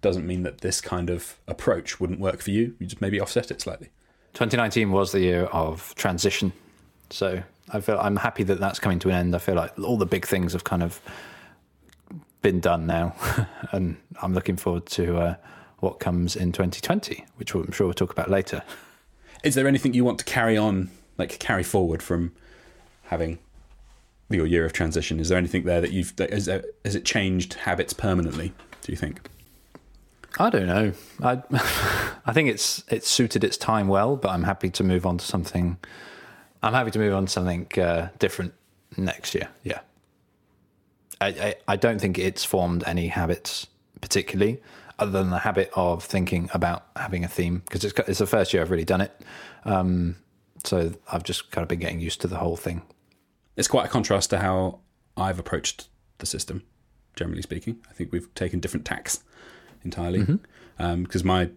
doesn't 0.00 0.26
mean 0.26 0.42
that 0.42 0.58
this 0.58 0.82
kind 0.82 1.08
of 1.08 1.38
approach 1.48 1.98
wouldn't 1.98 2.20
work 2.20 2.42
for 2.42 2.50
you. 2.50 2.76
You 2.78 2.86
just 2.86 3.00
maybe 3.00 3.18
offset 3.18 3.50
it 3.50 3.62
slightly. 3.62 3.88
2019 4.34 4.92
was 4.92 5.12
the 5.12 5.20
year 5.20 5.44
of 5.44 5.94
transition, 5.94 6.52
so 7.08 7.42
I 7.70 7.80
feel 7.80 7.98
I'm 7.98 8.16
happy 8.16 8.42
that 8.44 8.60
that's 8.60 8.78
coming 8.78 8.98
to 9.00 9.08
an 9.08 9.14
end. 9.14 9.34
I 9.34 9.38
feel 9.38 9.54
like 9.54 9.78
all 9.78 9.96
the 9.96 10.06
big 10.06 10.26
things 10.26 10.52
have 10.52 10.64
kind 10.64 10.82
of 10.82 11.00
been 12.42 12.60
done 12.60 12.86
now, 12.86 13.14
and 13.72 13.96
I'm 14.22 14.34
looking 14.34 14.56
forward 14.56 14.86
to 14.86 15.18
uh, 15.18 15.34
what 15.80 15.98
comes 15.98 16.36
in 16.36 16.52
2020, 16.52 17.24
which 17.36 17.54
I'm 17.54 17.72
sure 17.72 17.86
we'll 17.86 17.94
talk 17.94 18.12
about 18.12 18.30
later. 18.30 18.62
Is 19.42 19.54
there 19.54 19.66
anything 19.66 19.94
you 19.94 20.04
want 20.04 20.18
to 20.20 20.24
carry 20.24 20.56
on, 20.56 20.90
like 21.18 21.38
carry 21.38 21.62
forward 21.62 22.02
from 22.02 22.32
having 23.04 23.38
your 24.30 24.46
year 24.46 24.64
of 24.64 24.72
transition? 24.72 25.20
Is 25.20 25.28
there 25.28 25.38
anything 25.38 25.64
there 25.64 25.80
that 25.80 25.92
you've 25.92 26.14
that, 26.16 26.32
has, 26.32 26.46
has 26.46 26.94
it 26.94 27.04
changed 27.04 27.54
habits 27.54 27.92
permanently? 27.92 28.52
Do 28.82 28.92
you 28.92 28.96
think? 28.96 29.20
I 30.38 30.50
don't 30.50 30.66
know. 30.66 30.92
I 31.22 31.42
I 32.26 32.32
think 32.32 32.48
it's 32.48 32.84
it's 32.88 33.08
suited 33.08 33.44
its 33.44 33.56
time 33.56 33.88
well, 33.88 34.16
but 34.16 34.30
I'm 34.30 34.44
happy 34.44 34.70
to 34.70 34.84
move 34.84 35.06
on 35.06 35.18
to 35.18 35.24
something. 35.24 35.78
I'm 36.64 36.72
happy 36.72 36.90
to 36.92 36.98
move 36.98 37.14
on 37.14 37.26
to 37.26 37.32
something 37.32 37.68
uh, 37.78 38.08
different 38.18 38.54
next 38.96 39.34
year. 39.34 39.48
Yeah. 39.62 39.80
I, 41.20 41.26
I, 41.28 41.54
I 41.68 41.76
don't 41.76 42.00
think 42.00 42.18
it's 42.18 42.44
formed 42.44 42.82
any 42.86 43.08
habits 43.08 43.66
particularly, 44.00 44.62
other 44.98 45.12
than 45.12 45.30
the 45.30 45.40
habit 45.40 45.70
of 45.74 46.02
thinking 46.02 46.48
about 46.54 46.86
having 46.96 47.22
a 47.24 47.28
theme 47.28 47.62
because 47.66 47.84
it's 47.84 47.98
it's 48.08 48.18
the 48.18 48.26
first 48.26 48.52
year 48.52 48.62
I've 48.62 48.70
really 48.70 48.84
done 48.84 49.00
it. 49.00 49.12
Um, 49.64 50.16
so 50.64 50.92
I've 51.12 51.22
just 51.22 51.50
kind 51.50 51.62
of 51.62 51.68
been 51.68 51.80
getting 51.80 52.00
used 52.00 52.20
to 52.22 52.28
the 52.28 52.38
whole 52.38 52.56
thing. 52.56 52.82
It's 53.56 53.68
quite 53.68 53.86
a 53.86 53.88
contrast 53.88 54.30
to 54.30 54.38
how 54.38 54.80
I've 55.16 55.38
approached 55.38 55.88
the 56.18 56.26
system. 56.26 56.62
Generally 57.14 57.42
speaking, 57.42 57.78
I 57.90 57.92
think 57.92 58.10
we've 58.10 58.32
taken 58.34 58.58
different 58.58 58.86
tacks 58.86 59.22
entirely 59.84 60.20
because 60.20 60.38
mm-hmm. 60.78 61.18
um, 61.18 61.26
my, 61.26 61.50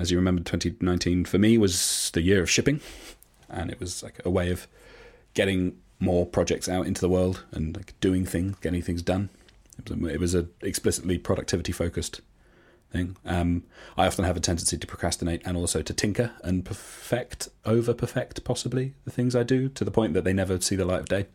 as 0.00 0.10
you 0.10 0.18
remember, 0.18 0.42
2019 0.42 1.24
for 1.24 1.38
me 1.38 1.56
was 1.56 2.10
the 2.12 2.20
year 2.20 2.42
of 2.42 2.50
shipping, 2.50 2.80
and 3.48 3.70
it 3.70 3.80
was 3.80 4.02
like 4.02 4.20
a 4.24 4.30
way 4.30 4.50
of 4.50 4.66
getting 5.34 5.76
more 6.00 6.26
projects 6.26 6.68
out 6.68 6.86
into 6.86 7.00
the 7.00 7.08
world 7.08 7.44
and 7.52 7.76
like 7.76 7.98
doing 8.00 8.24
things, 8.24 8.56
getting 8.60 8.82
things 8.82 9.02
done. 9.02 9.30
It 9.78 9.90
was, 9.90 10.00
a, 10.00 10.06
it 10.06 10.20
was 10.20 10.34
a 10.34 10.46
explicitly 10.62 11.18
productivity 11.18 11.72
focused 11.72 12.20
thing. 12.90 13.16
Um, 13.24 13.64
I 13.96 14.06
often 14.06 14.24
have 14.24 14.36
a 14.36 14.40
tendency 14.40 14.78
to 14.78 14.86
procrastinate 14.86 15.42
and 15.44 15.56
also 15.56 15.82
to 15.82 15.92
tinker 15.92 16.32
and 16.42 16.64
perfect, 16.64 17.48
over 17.64 17.92
perfect 17.92 18.44
possibly 18.44 18.94
the 19.04 19.10
things 19.10 19.34
I 19.34 19.42
do 19.42 19.68
to 19.70 19.84
the 19.84 19.90
point 19.90 20.14
that 20.14 20.24
they 20.24 20.32
never 20.32 20.60
see 20.60 20.76
the 20.76 20.84
light 20.84 21.00
of 21.00 21.06
day. 21.06 21.26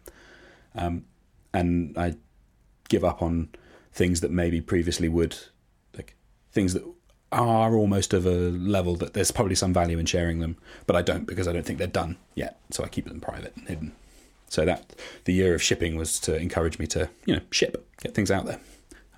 Um, 0.73 1.05
and 1.53 1.97
I 1.97 2.15
give 2.87 3.03
up 3.03 3.21
on 3.21 3.49
things 3.91 4.21
that 4.21 4.31
maybe 4.31 4.61
previously 4.61 5.09
would, 5.09 5.37
like 5.95 6.15
things 6.51 6.73
that 6.73 6.83
are 7.31 7.75
almost 7.75 8.13
of 8.13 8.25
a 8.25 8.29
level 8.29 8.95
that 8.95 9.13
there's 9.13 9.31
probably 9.31 9.55
some 9.55 9.73
value 9.73 9.99
in 9.99 10.05
sharing 10.05 10.39
them, 10.39 10.57
but 10.87 10.95
I 10.95 11.01
don't 11.01 11.25
because 11.25 11.47
I 11.47 11.53
don't 11.53 11.65
think 11.65 11.77
they're 11.79 11.87
done 11.87 12.17
yet. 12.35 12.59
So 12.71 12.83
I 12.83 12.87
keep 12.87 13.05
them 13.05 13.21
private 13.21 13.55
and 13.55 13.67
hidden. 13.67 13.91
So 14.47 14.65
that 14.65 14.95
the 15.25 15.33
year 15.33 15.53
of 15.53 15.61
shipping 15.61 15.95
was 15.95 16.19
to 16.21 16.35
encourage 16.35 16.79
me 16.79 16.87
to, 16.87 17.09
you 17.25 17.35
know, 17.35 17.41
ship, 17.51 17.87
get 18.01 18.15
things 18.15 18.31
out 18.31 18.45
there. 18.45 18.59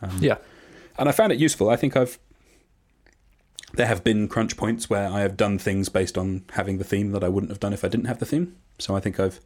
Um, 0.01 0.17
yeah. 0.19 0.37
And 0.97 1.07
I 1.07 1.13
found 1.13 1.31
it 1.31 1.39
useful. 1.39 1.69
I 1.69 1.77
think 1.77 1.95
I've 1.95 2.19
there 3.73 3.87
have 3.87 4.03
been 4.03 4.27
crunch 4.27 4.57
points 4.57 4.89
where 4.89 5.07
I 5.07 5.21
have 5.21 5.37
done 5.37 5.57
things 5.57 5.87
based 5.87 6.17
on 6.17 6.43
having 6.53 6.77
the 6.77 6.83
theme 6.83 7.11
that 7.11 7.23
I 7.23 7.29
wouldn't 7.29 7.49
have 7.49 7.61
done 7.61 7.71
if 7.71 7.85
I 7.85 7.87
didn't 7.87 8.07
have 8.07 8.19
the 8.19 8.25
theme. 8.25 8.57
So 8.77 8.95
I 8.95 8.99
think 8.99 9.19
I've 9.19 9.39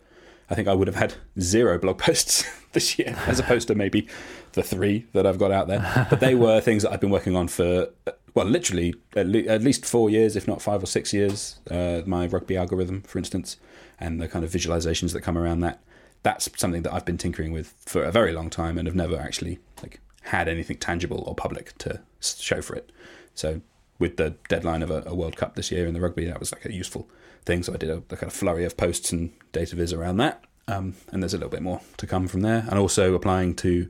I 0.49 0.55
think 0.55 0.67
I 0.67 0.73
would 0.73 0.87
have 0.87 0.95
had 0.95 1.15
zero 1.39 1.77
blog 1.77 1.97
posts 1.99 2.45
this 2.71 2.97
year 2.97 3.15
as 3.27 3.39
opposed 3.39 3.67
to 3.67 3.75
maybe 3.75 4.07
the 4.53 4.63
three 4.63 5.05
that 5.13 5.27
I've 5.27 5.37
got 5.37 5.51
out 5.51 5.67
there. 5.67 6.07
But 6.09 6.19
they 6.19 6.33
were 6.33 6.59
things 6.61 6.83
that 6.83 6.91
I've 6.91 7.01
been 7.01 7.11
working 7.11 7.35
on 7.35 7.47
for 7.47 7.89
well, 8.35 8.45
literally 8.45 8.93
at, 9.15 9.27
le- 9.27 9.47
at 9.47 9.63
least 9.63 9.85
four 9.85 10.09
years, 10.09 10.35
if 10.35 10.47
not 10.47 10.61
five 10.61 10.83
or 10.83 10.85
six 10.85 11.13
years. 11.13 11.59
Uh, 11.71 12.01
my 12.05 12.27
rugby 12.27 12.57
algorithm, 12.57 13.01
for 13.01 13.17
instance, 13.17 13.57
and 13.99 14.21
the 14.21 14.27
kind 14.27 14.45
of 14.45 14.51
visualizations 14.51 15.13
that 15.13 15.21
come 15.21 15.37
around 15.37 15.61
that. 15.61 15.81
That's 16.21 16.49
something 16.57 16.81
that 16.83 16.93
I've 16.93 17.05
been 17.05 17.17
tinkering 17.17 17.51
with 17.51 17.73
for 17.85 18.03
a 18.03 18.11
very 18.11 18.33
long 18.33 18.49
time 18.49 18.77
and 18.77 18.87
have 18.87 18.95
never 18.95 19.17
actually 19.17 19.59
like 19.81 19.99
had 20.23 20.47
anything 20.47 20.77
tangible 20.77 21.23
or 21.25 21.33
public 21.33 21.77
to 21.79 22.01
show 22.19 22.61
for 22.61 22.75
it. 22.75 22.91
So 23.35 23.61
with 23.99 24.17
the 24.17 24.35
deadline 24.49 24.81
of 24.81 24.91
a, 24.91 25.03
a 25.05 25.15
World 25.15 25.37
Cup 25.37 25.55
this 25.55 25.71
year 25.71 25.87
in 25.87 25.93
the 25.93 26.01
rugby, 26.01 26.25
that 26.25 26.39
was 26.39 26.51
like 26.51 26.65
a 26.65 26.73
useful 26.73 27.07
thing. 27.45 27.63
So 27.63 27.73
I 27.73 27.77
did 27.77 27.89
a, 27.89 27.97
a 27.97 28.17
kind 28.17 28.23
of 28.23 28.33
flurry 28.33 28.65
of 28.65 28.75
posts 28.75 29.11
and 29.11 29.31
data 29.53 29.75
viz 29.75 29.93
around 29.93 30.17
that. 30.17 30.43
Um, 30.67 30.95
and 31.11 31.21
there's 31.21 31.33
a 31.33 31.37
little 31.37 31.51
bit 31.51 31.61
more 31.61 31.79
to 31.97 32.07
come 32.07 32.27
from 32.27 32.41
there. 32.41 32.65
And 32.69 32.79
also 32.79 33.13
applying 33.13 33.55
to 33.57 33.87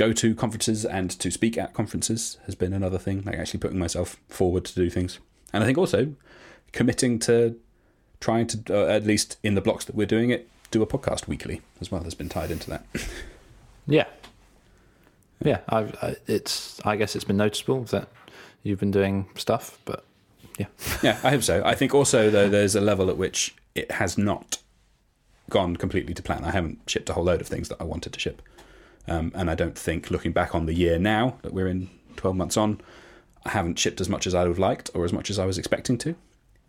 go 0.00 0.14
to 0.14 0.34
conferences 0.34 0.86
and 0.86 1.10
to 1.10 1.30
speak 1.30 1.58
at 1.58 1.74
conferences 1.74 2.38
has 2.46 2.54
been 2.54 2.72
another 2.72 2.96
thing, 2.96 3.22
like 3.26 3.36
actually 3.36 3.60
putting 3.60 3.78
myself 3.78 4.16
forward 4.30 4.64
to 4.64 4.74
do 4.74 4.88
things. 4.88 5.18
And 5.52 5.62
I 5.62 5.66
think 5.66 5.76
also 5.76 6.14
committing 6.72 7.18
to 7.18 7.60
trying 8.18 8.46
to, 8.46 8.62
uh, 8.70 8.86
at 8.88 9.04
least 9.04 9.36
in 9.42 9.56
the 9.56 9.60
blocks 9.60 9.84
that 9.84 9.94
we're 9.94 10.06
doing 10.06 10.30
it, 10.30 10.48
do 10.70 10.80
a 10.80 10.86
podcast 10.86 11.28
weekly 11.28 11.60
as 11.82 11.92
well. 11.92 12.02
Has 12.02 12.14
been 12.14 12.30
tied 12.30 12.50
into 12.50 12.70
that. 12.70 12.86
yeah, 13.86 14.06
yeah. 15.44 15.58
I, 15.68 15.80
I, 16.00 16.16
it's. 16.26 16.80
I 16.86 16.96
guess 16.96 17.14
it's 17.14 17.24
been 17.24 17.36
noticeable 17.36 17.82
that 17.84 18.08
you've 18.62 18.80
been 18.80 18.90
doing 18.90 19.28
stuff, 19.34 19.78
but 19.84 20.06
yeah, 20.58 20.66
yeah. 21.02 21.18
I 21.22 21.28
hope 21.28 21.42
so. 21.42 21.62
I 21.62 21.74
think 21.74 21.94
also 21.94 22.30
though 22.30 22.48
there's 22.48 22.74
a 22.74 22.80
level 22.80 23.10
at 23.10 23.18
which 23.18 23.54
it 23.74 23.90
has 23.90 24.16
not 24.16 24.58
gone 25.50 25.76
completely 25.76 26.14
to 26.14 26.22
plan. 26.22 26.42
I 26.42 26.52
haven't 26.52 26.78
shipped 26.86 27.10
a 27.10 27.12
whole 27.12 27.24
load 27.24 27.42
of 27.42 27.48
things 27.48 27.68
that 27.68 27.82
I 27.82 27.84
wanted 27.84 28.14
to 28.14 28.20
ship, 28.20 28.40
um, 29.10 29.32
and 29.34 29.50
I 29.50 29.54
don't 29.54 29.76
think 29.76 30.10
looking 30.10 30.32
back 30.32 30.54
on 30.54 30.66
the 30.66 30.74
year 30.74 30.98
now 30.98 31.36
that 31.42 31.52
we're 31.52 31.68
in 31.68 31.90
12 32.16 32.36
months 32.36 32.56
on, 32.56 32.80
I 33.44 33.50
haven't 33.50 33.78
shipped 33.78 34.00
as 34.00 34.08
much 34.08 34.26
as 34.26 34.34
I 34.34 34.42
would 34.42 34.48
have 34.48 34.58
liked 34.58 34.90
or 34.94 35.04
as 35.04 35.12
much 35.12 35.30
as 35.30 35.38
I 35.38 35.44
was 35.44 35.58
expecting 35.58 35.98
to 35.98 36.14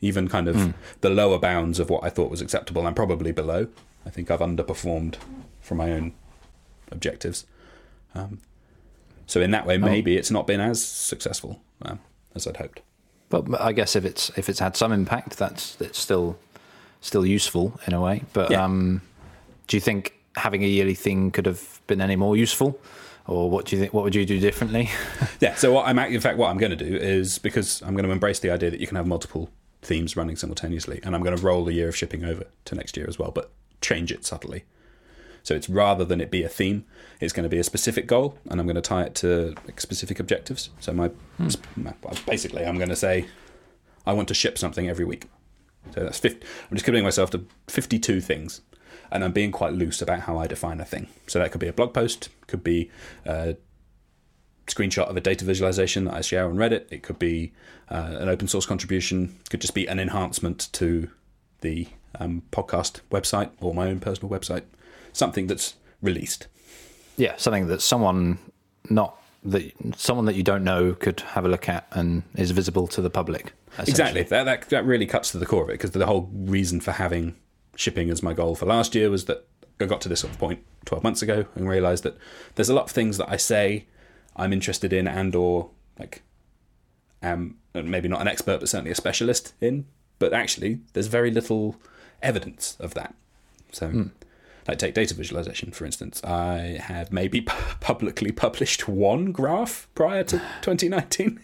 even 0.02 0.28
kind 0.28 0.48
of 0.48 0.56
mm. 0.56 0.74
the 1.02 1.10
lower 1.10 1.38
bounds 1.38 1.80
of 1.80 1.90
what 1.90 2.04
I 2.04 2.10
thought 2.10 2.30
was 2.30 2.42
acceptable 2.42 2.86
and 2.86 2.96
probably 2.96 3.32
below. 3.32 3.68
I 4.06 4.10
think 4.10 4.32
I've 4.32 4.40
underperformed 4.40 5.16
from 5.62 5.78
my 5.78 5.92
own 5.92 6.14
objectives. 6.92 7.46
Um, 8.16 8.40
so 9.28 9.40
in 9.40 9.52
that 9.52 9.66
way, 9.66 9.76
oh. 9.76 9.80
maybe 9.80 10.16
oh. 10.16 10.20
it's 10.20 10.32
not 10.32 10.48
been 10.48 10.60
as 10.60 10.84
successful 10.84 11.62
um, 11.84 12.00
as 12.36 12.48
I'd 12.48 12.58
hoped. 12.58 12.82
But 13.30 13.62
I 13.62 13.72
guess 13.72 13.96
if 13.96 14.04
it's 14.04 14.30
if 14.38 14.50
it's 14.50 14.60
had 14.60 14.76
some 14.76 14.92
impact, 14.92 15.38
that's 15.38 15.80
it's 15.80 16.00
still 16.00 16.38
still 17.00 17.26
useful 17.26 17.80
in 17.88 17.94
a 17.94 18.02
way. 18.02 18.24
But 18.34 18.52
yeah. 18.52 18.66
um, 18.66 19.02
do 19.68 19.78
you 19.78 19.82
think 19.82 20.16
having 20.36 20.64
a 20.64 20.68
yearly 20.68 20.96
thing 20.96 21.32
could 21.32 21.46
have 21.46 21.82
been 21.88 22.02
any 22.02 22.16
more 22.16 22.38
useful? 22.38 22.80
or 23.28 23.50
what 23.50 23.66
do 23.66 23.76
you 23.76 23.82
think? 23.82 23.94
What 23.94 24.04
would 24.04 24.16
you 24.16 24.26
do 24.26 24.40
differently? 24.40 24.90
yeah. 25.40 25.56
So 25.56 25.72
what 25.72 25.88
I'm 25.88 26.00
actually, 26.00 26.16
in 26.16 26.22
fact 26.22 26.38
what 26.38 26.50
I'm 26.50 26.58
going 26.58 26.76
to 26.76 26.76
do 26.76 26.96
is 26.96 27.38
because 27.38 27.82
I'm 27.82 27.94
going 27.94 28.06
to 28.06 28.12
embrace 28.12 28.40
the 28.40 28.50
idea 28.50 28.72
that 28.72 28.80
you 28.80 28.88
can 28.88 28.98
have 28.98 29.08
multiple 29.08 29.50
themes 29.82 30.16
running 30.16 30.36
simultaneously, 30.36 31.00
and 31.04 31.16
I'm 31.16 31.24
going 31.24 31.36
to 31.36 31.42
roll 31.42 31.66
the 31.66 31.74
year 31.74 31.88
of 31.88 31.96
shipping 31.96 32.24
over 32.24 32.46
to 32.66 32.76
next 32.76 32.98
year 32.98 33.06
as 33.08 33.18
well, 33.18 33.32
but 33.32 33.52
change 33.80 34.12
it 34.12 34.26
subtly. 34.26 34.66
So 35.44 35.56
it's 35.56 35.70
rather 35.70 36.06
than 36.06 36.22
it 36.22 36.30
be 36.30 36.44
a 36.44 36.50
theme, 36.50 36.86
it's 37.20 37.34
going 37.34 37.44
to 37.44 37.50
be 37.50 37.58
a 37.58 37.64
specific 37.64 38.06
goal, 38.06 38.38
and 38.50 38.60
I'm 38.60 38.68
going 38.68 38.76
to 38.76 38.82
tie 38.82 39.04
it 39.04 39.16
to 39.16 39.56
specific 39.78 40.20
objectives. 40.20 40.70
So 40.80 40.94
my, 40.94 41.08
hmm. 41.08 41.50
basically, 42.28 42.64
I'm 42.64 42.78
going 42.78 42.90
to 42.90 42.96
say 42.96 43.26
I 44.06 44.14
want 44.14 44.28
to 44.28 44.34
ship 44.36 44.58
something 44.58 44.88
every 44.88 45.06
week. 45.06 45.26
So 45.96 46.04
that's 46.04 46.20
50, 46.20 46.46
I'm 46.70 46.76
just 46.78 46.86
committing 46.86 47.04
myself 47.04 47.32
to 47.32 47.46
52 47.68 48.22
things, 48.22 48.62
and 49.12 49.24
I'm 49.24 49.32
being 49.32 49.52
quite 49.52 49.74
loose 49.74 50.02
about 50.02 50.22
how 50.22 50.38
I 50.38 50.48
define 50.48 50.80
a 50.80 50.86
thing. 50.86 51.08
So 51.28 51.40
that 51.40 51.52
could 51.52 51.62
be 51.62 51.68
a 51.68 51.74
blog 51.74 51.94
post, 51.94 52.30
could 52.48 52.64
be 52.64 52.90
a 53.26 53.56
screenshot 54.68 55.06
of 55.06 55.18
a 55.18 55.22
data 55.22 55.46
visualization 55.46 56.06
that 56.06 56.14
I 56.14 56.22
share 56.22 56.46
on 56.48 56.56
Reddit. 56.56 56.86
It 56.92 57.04
could 57.04 57.20
be 57.20 57.52
uh, 57.90 58.18
an 58.20 58.30
open 58.30 58.48
source 58.48 58.66
contribution. 58.66 59.38
It 59.42 59.50
could 59.50 59.62
just 59.62 59.76
be 59.76 59.88
an 59.88 60.00
enhancement 60.00 60.70
to 60.74 61.10
the 61.62 61.88
um, 62.20 62.44
podcast 62.52 63.02
website 63.12 63.52
or 63.60 63.74
my 63.74 63.88
own 63.88 64.00
personal 64.00 64.30
website. 64.30 64.64
Something 65.14 65.48
that's 65.48 65.76
released. 66.02 66.48
Yeah, 67.18 67.36
something 67.38 67.68
that 67.68 67.82
someone 67.82 68.40
not 68.90 69.18
that 69.44 69.74
someone 69.96 70.26
that 70.26 70.36
you 70.36 70.44
don't 70.44 70.64
know 70.64 70.94
could 70.94 71.20
have 71.22 71.46
a 71.46 71.50
look 71.50 71.68
at 71.68 71.88
and 71.92 72.24
is 72.36 72.52
visible 72.52 72.88
to 72.88 73.02
the 73.02 73.10
public. 73.10 73.54
Exactly. 73.80 74.24
That, 74.24 74.44
that 74.46 74.70
that 74.70 74.86
really 74.86 75.06
cuts 75.06 75.32
to 75.32 75.38
the 75.38 75.46
core 75.46 75.64
of 75.64 75.70
it 75.70 75.74
because 75.74 75.92
the 75.92 76.06
whole 76.06 76.30
reason 76.34 76.80
for 76.80 76.92
having 76.92 77.36
shipping 77.76 78.10
as 78.10 78.22
my 78.22 78.34
goal 78.34 78.56
for 78.56 78.66
last 78.66 78.96
year 78.96 79.10
was 79.10 79.26
that 79.26 79.46
I 79.80 79.86
got 79.86 80.02
to 80.02 80.10
this 80.10 80.20
sort 80.22 80.34
of 80.34 80.40
point 80.40 80.60
12 80.86 81.04
months 81.04 81.22
ago 81.22 81.46
and 81.56 81.68
realized 81.68 82.04
that 82.04 82.18
there's 82.56 82.70
a 82.70 82.74
lot 82.74 82.86
of 82.86 82.92
things 82.92 83.18
that 83.18 83.30
I 83.30 83.38
say 83.38 83.86
I'm 84.36 84.54
interested 84.54 84.94
in 84.94 85.08
and 85.08 85.36
or 85.36 85.70
like 86.00 86.22
am 87.24 87.58
maybe 87.74 88.08
not 88.08 88.22
an 88.22 88.28
expert 88.28 88.60
but 88.60 88.70
certainly 88.70 88.92
a 88.92 88.96
specialist 88.96 89.54
in 89.62 89.86
but 90.22 90.34
actually, 90.34 90.82
there's 90.94 91.08
very 91.08 91.32
little 91.32 91.78
evidence 92.22 92.78
of 92.80 92.94
that. 92.94 93.16
So, 93.72 94.10
like 94.68 94.78
take 94.78 94.94
data 94.94 95.16
visualization 95.16 95.72
for 95.72 95.84
instance. 95.84 96.24
I 96.24 96.80
have 96.80 97.12
maybe 97.12 97.42
pu- 97.42 97.76
publicly 97.80 98.32
published 98.32 98.88
one 98.88 99.32
graph 99.32 99.88
prior 99.96 100.24
to 100.26 100.38
2019. 100.62 101.40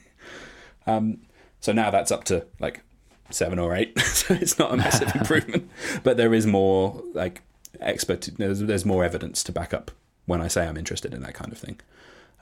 Um, 0.86 1.22
so 1.60 1.72
now 1.72 1.90
that's 1.90 2.12
up 2.12 2.24
to 2.26 2.46
like 2.60 2.82
seven 3.30 3.60
or 3.60 3.76
eight. 3.76 3.98
so 4.02 4.34
it's 4.34 4.58
not 4.60 4.74
a 4.74 4.78
massive 4.78 5.14
improvement, 5.16 5.70
but 6.04 6.18
there 6.18 6.34
is 6.34 6.46
more 6.48 7.02
like 7.14 7.42
expert. 7.80 8.30
There's, 8.38 8.60
there's 8.62 8.86
more 8.86 9.04
evidence 9.04 9.44
to 9.44 9.52
back 9.52 9.74
up 9.74 9.92
when 10.26 10.42
I 10.42 10.48
say 10.48 10.68
I'm 10.68 10.78
interested 10.78 11.14
in 11.14 11.22
that 11.24 11.34
kind 11.34 11.52
of 11.52 11.58
thing. 11.58 11.80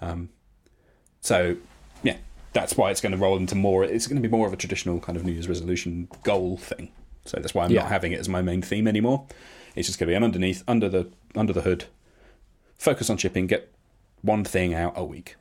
Um, 0.01 0.29
so 1.21 1.57
yeah, 2.03 2.17
that's 2.53 2.77
why 2.77 2.91
it's 2.91 3.01
going 3.01 3.11
to 3.11 3.17
roll 3.17 3.37
into 3.37 3.55
more. 3.55 3.83
It's 3.83 4.07
going 4.07 4.21
to 4.21 4.27
be 4.27 4.31
more 4.31 4.47
of 4.47 4.53
a 4.53 4.57
traditional 4.57 4.99
kind 4.99 5.17
of 5.17 5.23
New 5.25 5.31
Year's 5.31 5.47
resolution 5.49 6.07
goal 6.23 6.57
thing. 6.57 6.91
So 7.25 7.37
that's 7.39 7.53
why 7.55 7.65
I'm 7.65 7.71
Yeah. 7.71 7.81
not 7.81 7.89
having 7.89 8.11
it 8.11 8.19
as 8.19 8.29
my 8.29 8.41
main 8.41 8.61
theme 8.61 8.87
anymore. 8.87 9.25
It's 9.75 9.87
just 9.87 9.99
going 9.99 10.07
to 10.07 10.11
be 10.11 10.15
an 10.15 10.23
underneath, 10.23 10.63
under 10.67 10.87
the 10.87 11.09
under 11.35 11.51
the 11.53 11.61
hood. 11.61 11.85
Focus 12.77 13.09
on 13.09 13.17
shipping. 13.17 13.47
Get 13.47 13.71
one 14.21 14.43
thing 14.43 14.73
out 14.73 14.93
a 14.95 15.03
week. 15.03 15.35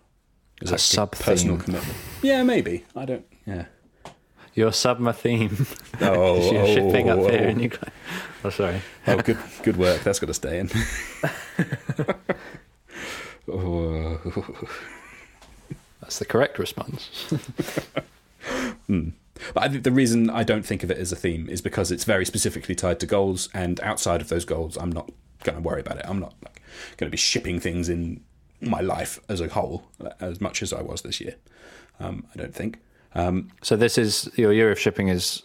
As 0.62 0.72
A 0.72 0.78
sub-theme. 0.78 1.24
personal 1.24 1.56
commitment. 1.58 1.96
Yeah, 2.22 2.42
maybe. 2.42 2.84
I 2.96 3.04
don't. 3.04 3.26
Yeah. 3.46 3.66
Your 4.54 4.72
summer 4.72 5.12
theme. 5.12 5.66
Oh, 6.00 6.52
You're 6.52 6.66
shipping 6.66 7.10
up 7.10 7.18
oh, 7.18 7.28
here, 7.28 7.42
oh. 7.44 7.48
and 7.48 7.60
you. 7.60 7.68
go- 7.68 7.78
Oh, 8.44 8.50
sorry. 8.50 8.82
Oh, 9.06 9.16
good, 9.16 9.38
good 9.62 9.78
work. 9.78 10.02
That's 10.02 10.18
got 10.18 10.26
to 10.26 10.34
stay 10.34 10.58
in. 10.58 10.70
oh, 13.50 14.20
That's 16.02 16.18
the 16.18 16.26
correct 16.26 16.58
response. 16.58 17.32
but 18.86 19.62
I 19.62 19.68
think 19.70 19.84
the 19.84 19.90
reason 19.90 20.28
I 20.28 20.42
don't 20.42 20.66
think 20.66 20.82
of 20.82 20.90
it 20.90 20.98
as 20.98 21.10
a 21.10 21.16
theme 21.16 21.48
is 21.48 21.62
because 21.62 21.90
it's 21.90 22.04
very 22.04 22.26
specifically 22.26 22.74
tied 22.74 23.00
to 23.00 23.06
goals, 23.06 23.48
and 23.54 23.80
outside 23.80 24.20
of 24.20 24.28
those 24.28 24.44
goals, 24.44 24.76
I'm 24.76 24.92
not 24.92 25.10
going 25.42 25.56
to 25.56 25.62
worry 25.62 25.80
about 25.80 25.96
it. 25.96 26.04
I'm 26.06 26.20
not 26.20 26.34
like 26.44 26.60
going 26.98 27.08
to 27.08 27.10
be 27.10 27.16
shipping 27.16 27.60
things 27.60 27.88
in 27.88 28.22
my 28.60 28.80
life 28.82 29.20
as 29.28 29.40
a 29.40 29.48
whole 29.48 29.84
as 30.20 30.38
much 30.38 30.62
as 30.62 30.70
I 30.70 30.82
was 30.82 31.00
this 31.00 31.18
year. 31.18 31.36
Um, 31.98 32.26
I 32.34 32.38
don't 32.38 32.54
think. 32.54 32.78
Um, 33.14 33.50
So 33.62 33.76
this 33.76 33.98
is 33.98 34.28
your 34.36 34.52
year 34.52 34.70
of 34.70 34.78
shipping 34.78 35.08
is 35.08 35.42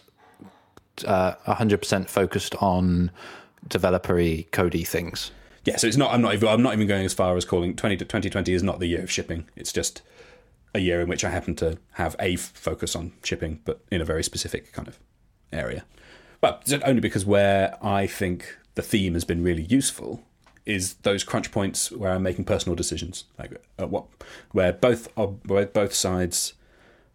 uh, 1.06 1.34
100% 1.46 2.08
focused 2.08 2.54
on 2.56 3.10
developery, 3.68 4.48
codey 4.50 4.86
things. 4.86 5.30
yeah, 5.64 5.76
so 5.76 5.86
it's 5.86 5.96
not. 5.96 6.12
I'm 6.12 6.22
not. 6.22 6.34
Even, 6.34 6.48
I'm 6.48 6.62
not 6.62 6.72
even 6.74 6.86
going 6.86 7.04
as 7.04 7.14
far 7.14 7.36
as 7.36 7.44
calling 7.44 7.76
20 7.76 7.96
to 7.98 8.04
2020 8.04 8.52
is 8.52 8.62
not 8.62 8.80
the 8.80 8.86
year 8.86 9.02
of 9.02 9.10
shipping. 9.10 9.46
It's 9.56 9.72
just 9.72 10.02
a 10.74 10.78
year 10.78 11.00
in 11.00 11.08
which 11.08 11.24
I 11.24 11.30
happen 11.30 11.54
to 11.56 11.78
have 11.92 12.16
a 12.18 12.36
focus 12.36 12.96
on 12.96 13.12
shipping, 13.22 13.60
but 13.64 13.80
in 13.90 14.00
a 14.00 14.04
very 14.04 14.22
specific 14.22 14.72
kind 14.72 14.88
of 14.88 14.98
area. 15.52 15.84
It's 16.42 16.72
only 16.84 17.00
because 17.00 17.26
where 17.26 17.76
I 17.84 18.06
think 18.06 18.56
the 18.74 18.82
theme 18.82 19.14
has 19.14 19.24
been 19.24 19.42
really 19.42 19.64
useful 19.64 20.22
is 20.64 20.94
those 21.02 21.24
crunch 21.24 21.50
points 21.50 21.90
where 21.90 22.12
I'm 22.12 22.22
making 22.22 22.44
personal 22.44 22.76
decisions, 22.76 23.24
like 23.38 23.52
at 23.78 23.90
what 23.90 24.06
where 24.52 24.72
both 24.72 25.08
where 25.16 25.66
both 25.66 25.92
sides 25.92 26.54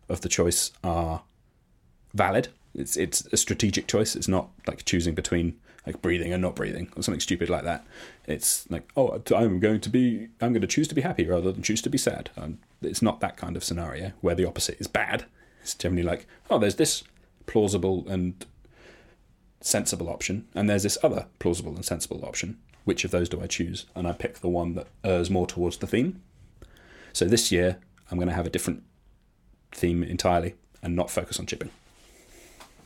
of 0.09 0.21
the 0.21 0.29
choice 0.29 0.71
are 0.83 1.23
valid. 2.13 2.49
It's 2.73 2.97
it's 2.97 3.25
a 3.31 3.37
strategic 3.37 3.87
choice. 3.87 4.15
It's 4.15 4.27
not 4.27 4.49
like 4.67 4.85
choosing 4.85 5.15
between 5.15 5.57
like 5.85 6.01
breathing 6.01 6.33
and 6.33 6.41
not 6.41 6.55
breathing 6.55 6.91
or 6.95 7.03
something 7.03 7.19
stupid 7.19 7.49
like 7.49 7.63
that. 7.63 7.85
It's 8.27 8.69
like 8.69 8.89
oh, 8.97 9.21
I'm 9.35 9.59
going 9.59 9.79
to 9.81 9.89
be 9.89 10.27
I'm 10.41 10.53
going 10.53 10.61
to 10.61 10.67
choose 10.67 10.87
to 10.89 10.95
be 10.95 11.01
happy 11.01 11.25
rather 11.25 11.51
than 11.51 11.63
choose 11.63 11.81
to 11.83 11.89
be 11.89 11.97
sad. 11.97 12.29
Um, 12.37 12.59
it's 12.81 13.01
not 13.01 13.19
that 13.21 13.37
kind 13.37 13.55
of 13.55 13.63
scenario 13.63 14.11
where 14.21 14.35
the 14.35 14.45
opposite 14.45 14.79
is 14.79 14.87
bad. 14.87 15.25
It's 15.61 15.75
generally 15.75 16.03
like 16.03 16.27
oh, 16.49 16.59
there's 16.59 16.75
this 16.75 17.03
plausible 17.45 18.05
and 18.07 18.45
sensible 19.61 20.09
option, 20.09 20.47
and 20.53 20.69
there's 20.69 20.83
this 20.83 20.97
other 21.03 21.27
plausible 21.39 21.75
and 21.75 21.85
sensible 21.85 22.25
option. 22.25 22.59
Which 22.83 23.03
of 23.03 23.11
those 23.11 23.29
do 23.29 23.41
I 23.41 23.47
choose? 23.47 23.87
And 23.95 24.07
I 24.07 24.11
pick 24.11 24.39
the 24.39 24.49
one 24.49 24.75
that 24.75 24.87
errs 25.03 25.31
more 25.31 25.47
towards 25.47 25.77
the 25.77 25.87
theme. 25.87 26.21
So 27.13 27.25
this 27.25 27.51
year, 27.51 27.77
I'm 28.11 28.19
going 28.19 28.27
to 28.27 28.35
have 28.35 28.45
a 28.45 28.51
different 28.51 28.83
theme 29.75 30.03
entirely 30.03 30.55
and 30.81 30.95
not 30.95 31.09
focus 31.09 31.39
on 31.39 31.45
chipping. 31.45 31.69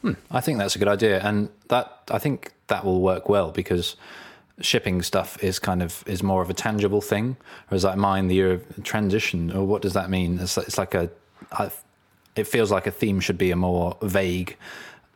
Hmm, 0.01 0.13
I 0.31 0.41
think 0.41 0.57
that's 0.57 0.75
a 0.75 0.79
good 0.79 0.87
idea, 0.87 1.21
and 1.21 1.49
that 1.67 2.03
I 2.09 2.19
think 2.19 2.53
that 2.67 2.85
will 2.85 3.01
work 3.01 3.27
well 3.27 3.51
because 3.51 3.95
shipping 4.61 5.01
stuff 5.01 5.41
is 5.43 5.59
kind 5.59 5.81
of 5.81 6.03
is 6.07 6.23
more 6.23 6.41
of 6.41 6.49
a 6.49 6.53
tangible 6.53 7.01
thing, 7.01 7.35
whereas 7.67 7.83
like 7.83 7.97
mine, 7.97 8.27
the 8.27 8.35
year 8.35 8.53
of 8.53 8.83
transition, 8.83 9.51
or 9.51 9.65
what 9.65 9.81
does 9.81 9.93
that 9.93 10.09
mean? 10.09 10.39
It's, 10.39 10.57
it's 10.57 10.77
like 10.77 10.93
a, 10.93 11.09
I, 11.51 11.69
it 12.35 12.45
feels 12.47 12.71
like 12.71 12.87
a 12.87 12.91
theme 12.91 13.19
should 13.19 13.37
be 13.37 13.51
a 13.51 13.55
more 13.55 13.97
vague 14.01 14.55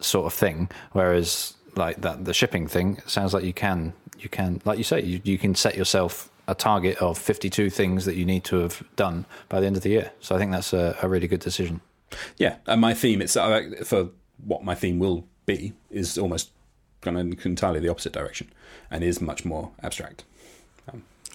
sort 0.01 0.25
of 0.25 0.33
thing, 0.33 0.69
whereas 0.91 1.53
like 1.75 2.01
that 2.01 2.25
the 2.25 2.33
shipping 2.33 2.67
thing 2.67 3.01
sounds 3.07 3.33
like 3.33 3.43
you 3.43 3.53
can 3.53 3.93
you 4.19 4.29
can 4.29 4.61
like 4.65 4.77
you 4.77 4.83
say 4.83 5.01
you, 5.01 5.21
you 5.23 5.37
can 5.37 5.55
set 5.55 5.75
yourself 5.75 6.29
a 6.47 6.55
target 6.55 6.97
of 6.97 7.17
52 7.17 7.69
things 7.69 8.05
that 8.05 8.15
you 8.15 8.25
need 8.25 8.43
to 8.45 8.57
have 8.57 8.83
done 8.95 9.25
by 9.49 9.59
the 9.59 9.67
end 9.67 9.77
of 9.77 9.83
the 9.83 9.89
year 9.89 10.11
so 10.19 10.35
i 10.35 10.37
think 10.37 10.51
that's 10.51 10.73
a, 10.73 10.97
a 11.01 11.07
really 11.07 11.27
good 11.27 11.39
decision 11.39 11.81
Yeah, 12.37 12.57
and 12.67 12.79
my 12.81 12.93
theme 12.93 13.21
it's 13.21 13.35
uh, 13.35 13.71
for 13.83 14.09
what 14.45 14.63
my 14.63 14.75
theme 14.75 14.99
will 14.99 15.25
be 15.45 15.73
is 15.89 16.17
almost 16.17 16.51
gone 17.01 17.17
in 17.17 17.37
entirely 17.43 17.79
the 17.79 17.89
opposite 17.89 18.13
direction 18.13 18.51
and 18.91 19.03
is 19.03 19.19
much 19.19 19.43
more 19.45 19.71
abstract. 19.81 20.23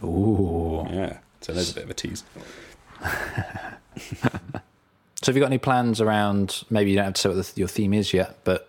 ooh 0.05 0.87
Yeah, 0.91 1.19
so 1.41 1.53
there's 1.53 1.71
a 1.73 1.75
bit 1.75 1.85
of 1.85 1.91
a 1.91 1.95
tease. 1.95 2.25
So 5.23 5.33
have 5.33 5.37
you 5.37 5.41
got 5.41 5.49
any 5.49 5.59
plans 5.59 6.01
around? 6.01 6.63
Maybe 6.71 6.91
you 6.91 6.97
don't 6.97 7.07
have 7.07 7.15
to 7.15 7.21
say 7.21 7.29
what 7.29 7.45
the, 7.45 7.53
your 7.57 7.67
theme 7.69 7.93
is 7.93 8.15
yet, 8.15 8.39
but 8.45 8.69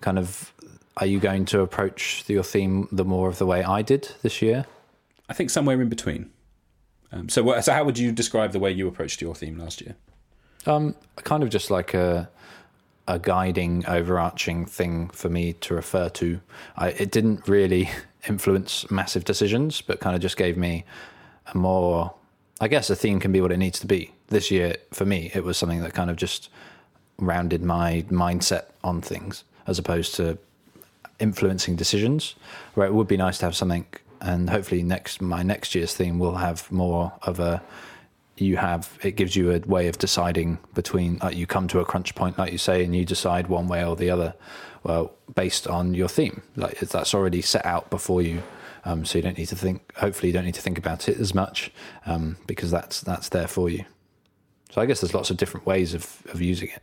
kind 0.00 0.16
of, 0.16 0.52
are 0.96 1.06
you 1.06 1.18
going 1.18 1.44
to 1.46 1.60
approach 1.60 2.24
your 2.28 2.44
theme 2.44 2.86
the 2.92 3.04
more 3.04 3.28
of 3.28 3.38
the 3.38 3.46
way 3.46 3.64
I 3.64 3.82
did 3.82 4.12
this 4.22 4.40
year? 4.40 4.64
I 5.28 5.34
think 5.34 5.50
somewhere 5.50 5.80
in 5.80 5.88
between. 5.88 6.30
Um, 7.12 7.28
so, 7.28 7.60
so 7.60 7.72
how 7.72 7.84
would 7.84 7.98
you 7.98 8.12
describe 8.12 8.52
the 8.52 8.58
way 8.58 8.70
you 8.70 8.86
approached 8.86 9.22
your 9.22 9.34
theme 9.34 9.58
last 9.58 9.80
year? 9.80 9.96
Um, 10.66 10.94
kind 11.16 11.42
of 11.42 11.50
just 11.50 11.70
like 11.70 11.94
a 11.94 12.28
a 13.08 13.18
guiding, 13.18 13.86
overarching 13.86 14.66
thing 14.66 15.08
for 15.08 15.30
me 15.30 15.54
to 15.54 15.74
refer 15.74 16.10
to. 16.10 16.40
I, 16.76 16.90
it 16.90 17.10
didn't 17.10 17.48
really 17.48 17.90
influence 18.28 18.88
massive 18.90 19.24
decisions, 19.24 19.80
but 19.80 19.98
kind 19.98 20.14
of 20.14 20.20
just 20.20 20.36
gave 20.36 20.56
me 20.56 20.84
a 21.52 21.56
more. 21.56 22.14
I 22.60 22.68
guess 22.68 22.90
a 22.90 22.96
theme 22.96 23.18
can 23.18 23.32
be 23.32 23.40
what 23.40 23.50
it 23.50 23.56
needs 23.56 23.78
to 23.80 23.86
be. 23.86 24.12
This 24.28 24.50
year, 24.50 24.76
for 24.92 25.06
me, 25.06 25.30
it 25.34 25.42
was 25.42 25.56
something 25.56 25.80
that 25.82 25.94
kind 25.94 26.10
of 26.10 26.16
just 26.16 26.50
rounded 27.18 27.62
my 27.62 28.04
mindset 28.10 28.66
on 28.84 29.00
things, 29.00 29.44
as 29.66 29.78
opposed 29.78 30.14
to 30.16 30.38
influencing 31.18 31.76
decisions. 31.76 32.34
Where 32.74 32.86
it 32.86 32.92
would 32.92 33.08
be 33.08 33.16
nice 33.16 33.38
to 33.38 33.46
have 33.46 33.56
something, 33.56 33.86
and 34.20 34.50
hopefully 34.50 34.82
next 34.82 35.20
my 35.20 35.42
next 35.42 35.74
year's 35.74 35.94
theme 35.94 36.18
will 36.18 36.36
have 36.36 36.70
more 36.72 37.12
of 37.22 37.40
a 37.40 37.62
you 38.36 38.56
have 38.56 38.98
it 39.02 39.12
gives 39.12 39.34
you 39.34 39.50
a 39.50 39.58
way 39.60 39.88
of 39.88 39.98
deciding 39.98 40.58
between 40.74 41.18
you 41.32 41.46
come 41.46 41.66
to 41.68 41.80
a 41.80 41.84
crunch 41.84 42.14
point 42.14 42.38
like 42.38 42.52
you 42.52 42.58
say 42.58 42.84
and 42.84 42.94
you 42.94 43.04
decide 43.04 43.48
one 43.48 43.66
way 43.66 43.84
or 43.84 43.96
the 43.96 44.10
other 44.10 44.34
well 44.82 45.12
based 45.34 45.66
on 45.66 45.94
your 45.94 46.08
theme. 46.08 46.42
Like 46.56 46.78
that's 46.80 47.14
already 47.14 47.42
set 47.42 47.64
out 47.66 47.90
before 47.90 48.22
you 48.22 48.42
um, 48.84 49.04
so 49.04 49.18
you 49.18 49.22
don't 49.22 49.36
need 49.36 49.48
to 49.48 49.56
think 49.56 49.94
hopefully 49.96 50.28
you 50.28 50.32
don't 50.32 50.44
need 50.44 50.54
to 50.54 50.62
think 50.62 50.78
about 50.78 51.08
it 51.08 51.18
as 51.18 51.34
much 51.34 51.70
um, 52.06 52.36
because 52.46 52.70
that's 52.70 53.00
that's 53.00 53.28
there 53.28 53.48
for 53.48 53.68
you. 53.68 53.84
So 54.70 54.82
i 54.82 54.86
guess 54.86 55.00
there's 55.00 55.14
lots 55.14 55.30
of 55.30 55.38
different 55.38 55.66
ways 55.66 55.94
of, 55.94 56.22
of 56.32 56.40
using 56.42 56.68
it. 56.68 56.82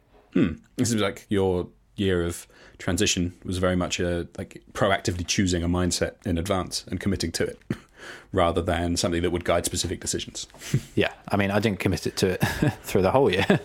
This 0.75 0.91
is 0.91 1.01
like 1.01 1.25
your 1.29 1.67
year 1.95 2.23
of 2.23 2.47
transition 2.77 3.33
was 3.43 3.57
very 3.57 3.75
much 3.75 3.99
a 3.99 4.27
like 4.37 4.61
proactively 4.73 5.25
choosing 5.25 5.63
a 5.63 5.67
mindset 5.69 6.13
in 6.25 6.37
advance 6.37 6.83
and 6.87 6.99
committing 6.99 7.31
to 7.31 7.43
it, 7.45 7.59
rather 8.31 8.61
than 8.61 8.97
something 8.97 9.21
that 9.21 9.31
would 9.31 9.45
guide 9.45 9.65
specific 9.65 9.99
decisions. 10.01 10.47
yeah 10.95 11.13
i 11.29 11.37
mean 11.37 11.51
i 11.51 11.59
didn't 11.59 11.79
commit 11.79 12.05
it 12.05 12.15
to 12.17 12.27
it 12.31 12.37
through 12.83 13.01
the 13.01 13.11
whole 13.11 13.31
year 13.31 13.59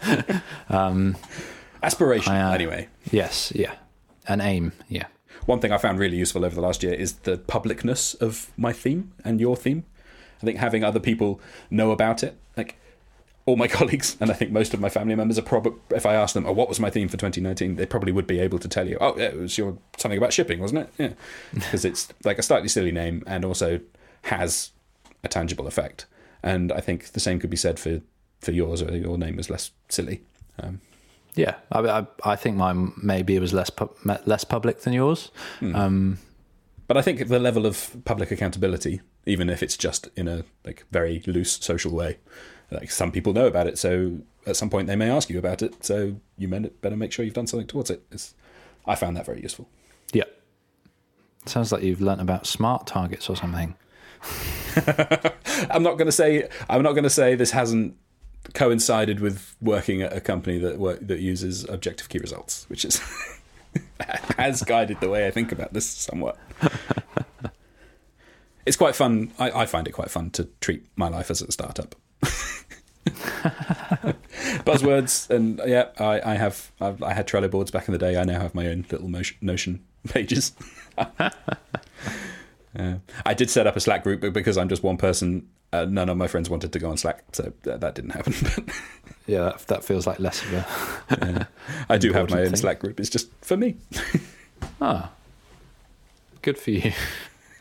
um, 0.69 1.17
Aspiration, 1.83 2.33
I, 2.33 2.51
uh, 2.51 2.55
anyway. 2.55 2.89
yes 3.11 3.53
yeah 3.55 3.75
an 4.27 4.41
aim 4.41 4.73
yeah 4.89 5.07
One 5.47 5.61
thing 5.61 5.73
I 5.73 5.79
found 5.79 5.99
really 5.99 6.19
useful 6.19 6.45
over 6.45 6.55
the 6.55 6.61
last 6.61 6.83
year 6.83 6.93
is 6.95 7.13
the 7.25 7.37
publicness 7.39 8.15
of 8.21 8.51
my 8.57 8.73
theme 8.73 9.13
and 9.25 9.41
your 9.41 9.57
theme. 9.57 9.83
I 10.43 10.45
think 10.47 10.59
having 10.59 10.85
other 10.85 11.01
people 11.01 11.41
know 11.71 11.91
about 11.91 12.23
it, 12.23 12.35
like 12.57 12.77
all 13.47 13.57
my 13.57 13.69
colleagues, 13.79 14.17
and 14.21 14.31
I 14.31 14.35
think 14.35 14.51
most 14.53 14.75
of 14.75 14.81
my 14.81 14.89
family 14.89 15.15
members 15.15 15.39
are 15.39 15.43
probably, 15.43 15.73
if 15.91 16.07
I 16.07 16.15
asked 16.15 16.35
them, 16.35 16.47
oh, 16.47 16.53
what 16.53 16.69
was 16.69 16.79
my 16.81 16.91
theme 16.91 17.09
for 17.09 17.17
2019, 17.17 17.77
they 17.77 17.87
probably 17.87 18.13
would 18.13 18.27
be 18.27 18.39
able 18.39 18.59
to 18.59 18.69
tell 18.69 18.89
you, 18.89 18.99
oh, 19.01 19.17
yeah, 19.17 19.27
it 19.27 19.37
was 19.37 19.57
your 19.59 19.79
something 19.97 20.19
about 20.19 20.33
shipping, 20.33 20.61
wasn't 20.61 20.81
it? 20.81 20.91
Yeah. 20.99 21.13
Because 21.55 21.85
it's 21.85 22.09
like 22.25 22.39
a 22.39 22.43
slightly 22.43 22.69
silly 22.69 22.93
name 22.93 23.23
and 23.27 23.45
also 23.45 23.81
has 24.23 24.71
a 25.25 25.29
tangible 25.29 25.67
effect. 25.67 26.07
And 26.43 26.73
I 26.73 26.81
think 26.81 27.13
the 27.13 27.21
same 27.21 27.39
could 27.39 27.51
be 27.51 27.57
said 27.57 27.79
for, 27.79 28.01
for 28.41 28.53
yours, 28.53 28.83
or 28.83 28.97
your 28.97 29.19
name 29.19 29.37
was 29.37 29.51
less 29.51 29.71
silly. 29.89 30.23
Um, 30.59 30.81
Yeah, 31.35 31.55
I, 31.73 31.81
I, 31.81 32.07
I 32.25 32.37
think 32.37 32.57
mine 32.57 32.93
maybe 33.03 33.37
it 33.37 33.41
was 33.41 33.53
less 33.53 33.71
pu- 33.71 33.91
less 34.25 34.45
public 34.45 34.81
than 34.83 34.93
yours. 34.93 35.31
Um, 35.61 36.19
But 36.87 36.97
I 36.97 37.03
think 37.03 37.29
the 37.29 37.39
level 37.39 37.67
of 37.67 37.97
public 38.05 38.31
accountability, 38.31 39.01
even 39.27 39.49
if 39.49 39.63
it's 39.63 39.77
just 39.77 40.09
in 40.17 40.29
a 40.29 40.45
like 40.65 40.85
very 40.91 41.23
loose 41.27 41.59
social 41.61 41.93
way, 41.93 42.19
like 42.71 42.91
some 42.91 43.13
people 43.13 43.33
know 43.33 43.47
about 43.47 43.67
it, 43.67 43.79
so 43.79 44.19
at 44.47 44.57
some 44.57 44.71
point 44.71 44.87
they 44.87 44.97
may 44.97 45.11
ask 45.11 45.31
you 45.31 45.39
about 45.39 45.63
it. 45.63 45.85
So 45.85 46.17
you 46.39 46.49
better 46.49 46.97
make 46.97 47.13
sure 47.13 47.25
you've 47.25 47.35
done 47.35 47.47
something 47.47 47.67
towards 47.67 47.91
it. 47.91 48.03
It's 48.11 48.35
I 48.87 48.95
found 48.95 49.17
that 49.17 49.27
very 49.27 49.43
useful. 49.43 49.69
Yeah. 50.13 50.25
Sounds 51.47 51.73
like 51.73 51.83
you've 51.83 52.01
learnt 52.01 52.21
about 52.21 52.47
smart 52.47 52.87
targets 52.87 53.29
or 53.29 53.37
something. 53.37 53.75
I'm 55.71 55.83
not 55.83 55.97
going 55.97 56.07
to 56.07 56.13
say 56.13 56.49
I'm 56.69 56.83
not 56.83 56.93
going 56.93 57.05
to 57.05 57.11
say 57.11 57.35
this 57.35 57.53
hasn't 57.53 57.97
coincided 58.55 59.21
with 59.21 59.55
working 59.61 60.03
at 60.03 60.13
a 60.13 60.21
company 60.21 60.59
that 60.59 60.79
work, 60.79 61.07
that 61.07 61.21
uses 61.21 61.69
objective 61.69 62.09
key 62.09 62.19
results, 62.19 62.69
which 62.69 62.85
is 62.85 63.01
has 64.37 64.63
guided 64.63 65.01
the 65.01 65.09
way 65.09 65.27
I 65.27 65.31
think 65.31 65.53
about 65.53 65.73
this 65.73 65.87
somewhat. 65.87 66.39
it's 68.67 68.77
quite 68.77 68.97
fun. 68.97 69.33
I, 69.39 69.63
I 69.63 69.67
find 69.67 69.87
it 69.87 69.93
quite 69.93 70.11
fun 70.11 70.31
to 70.31 70.49
treat 70.61 70.87
my 70.97 71.09
life 71.09 71.31
as 71.31 71.43
a 71.43 71.53
startup. 71.53 71.95
Buzzwords 74.65 75.31
and 75.31 75.61
yeah, 75.67 75.89
I, 75.99 76.33
I 76.33 76.35
have 76.35 76.71
I've, 76.81 77.03
I 77.03 77.15
had 77.15 77.27
Trello 77.27 77.51
boards 77.51 77.71
back 77.71 77.89
in 77.89 77.93
the 77.93 77.99
day. 77.99 78.19
I 78.19 78.25
now 78.25 78.41
have 78.41 78.55
my 78.55 78.67
own 78.67 78.85
little 78.91 79.09
motion, 79.09 79.37
Notion 79.41 79.85
pages. 80.09 80.53
Uh, 82.79 82.95
I 83.27 83.35
did 83.35 83.51
set 83.51 83.67
up 83.67 83.75
a 83.75 83.81
Slack 83.81 84.05
group, 84.05 84.21
but 84.21 84.33
because 84.33 84.57
I'm 84.57 84.69
just 84.69 84.83
one 84.83 84.97
person, 84.97 85.49
uh, 85.73 85.87
none 85.87 86.09
of 86.09 86.17
my 86.17 86.29
friends 86.29 86.49
wanted 86.49 86.73
to 86.73 86.79
go 86.79 86.89
on 86.89 86.97
Slack, 86.97 87.25
so 87.33 87.53
that, 87.63 87.81
that 87.81 87.95
didn't 87.97 88.11
happen. 88.11 88.35
yeah, 89.27 89.41
that, 89.41 89.67
that, 89.67 89.85
feels 89.85 90.07
like 90.07 90.21
less 90.21 90.43
of 90.45 90.53
a. 90.53 90.67
yeah. 91.11 91.45
I 91.89 91.99
do 91.99 92.13
have 92.13 92.31
my 92.31 92.43
own 92.43 92.47
thing. 92.47 92.57
Slack 92.57 92.79
group. 92.79 93.01
It's 93.01 93.11
just 93.11 93.29
for 93.43 93.57
me. 93.57 93.77
ah, 94.81 95.11
good 96.43 96.59
for 96.59 96.71
you. 96.71 96.93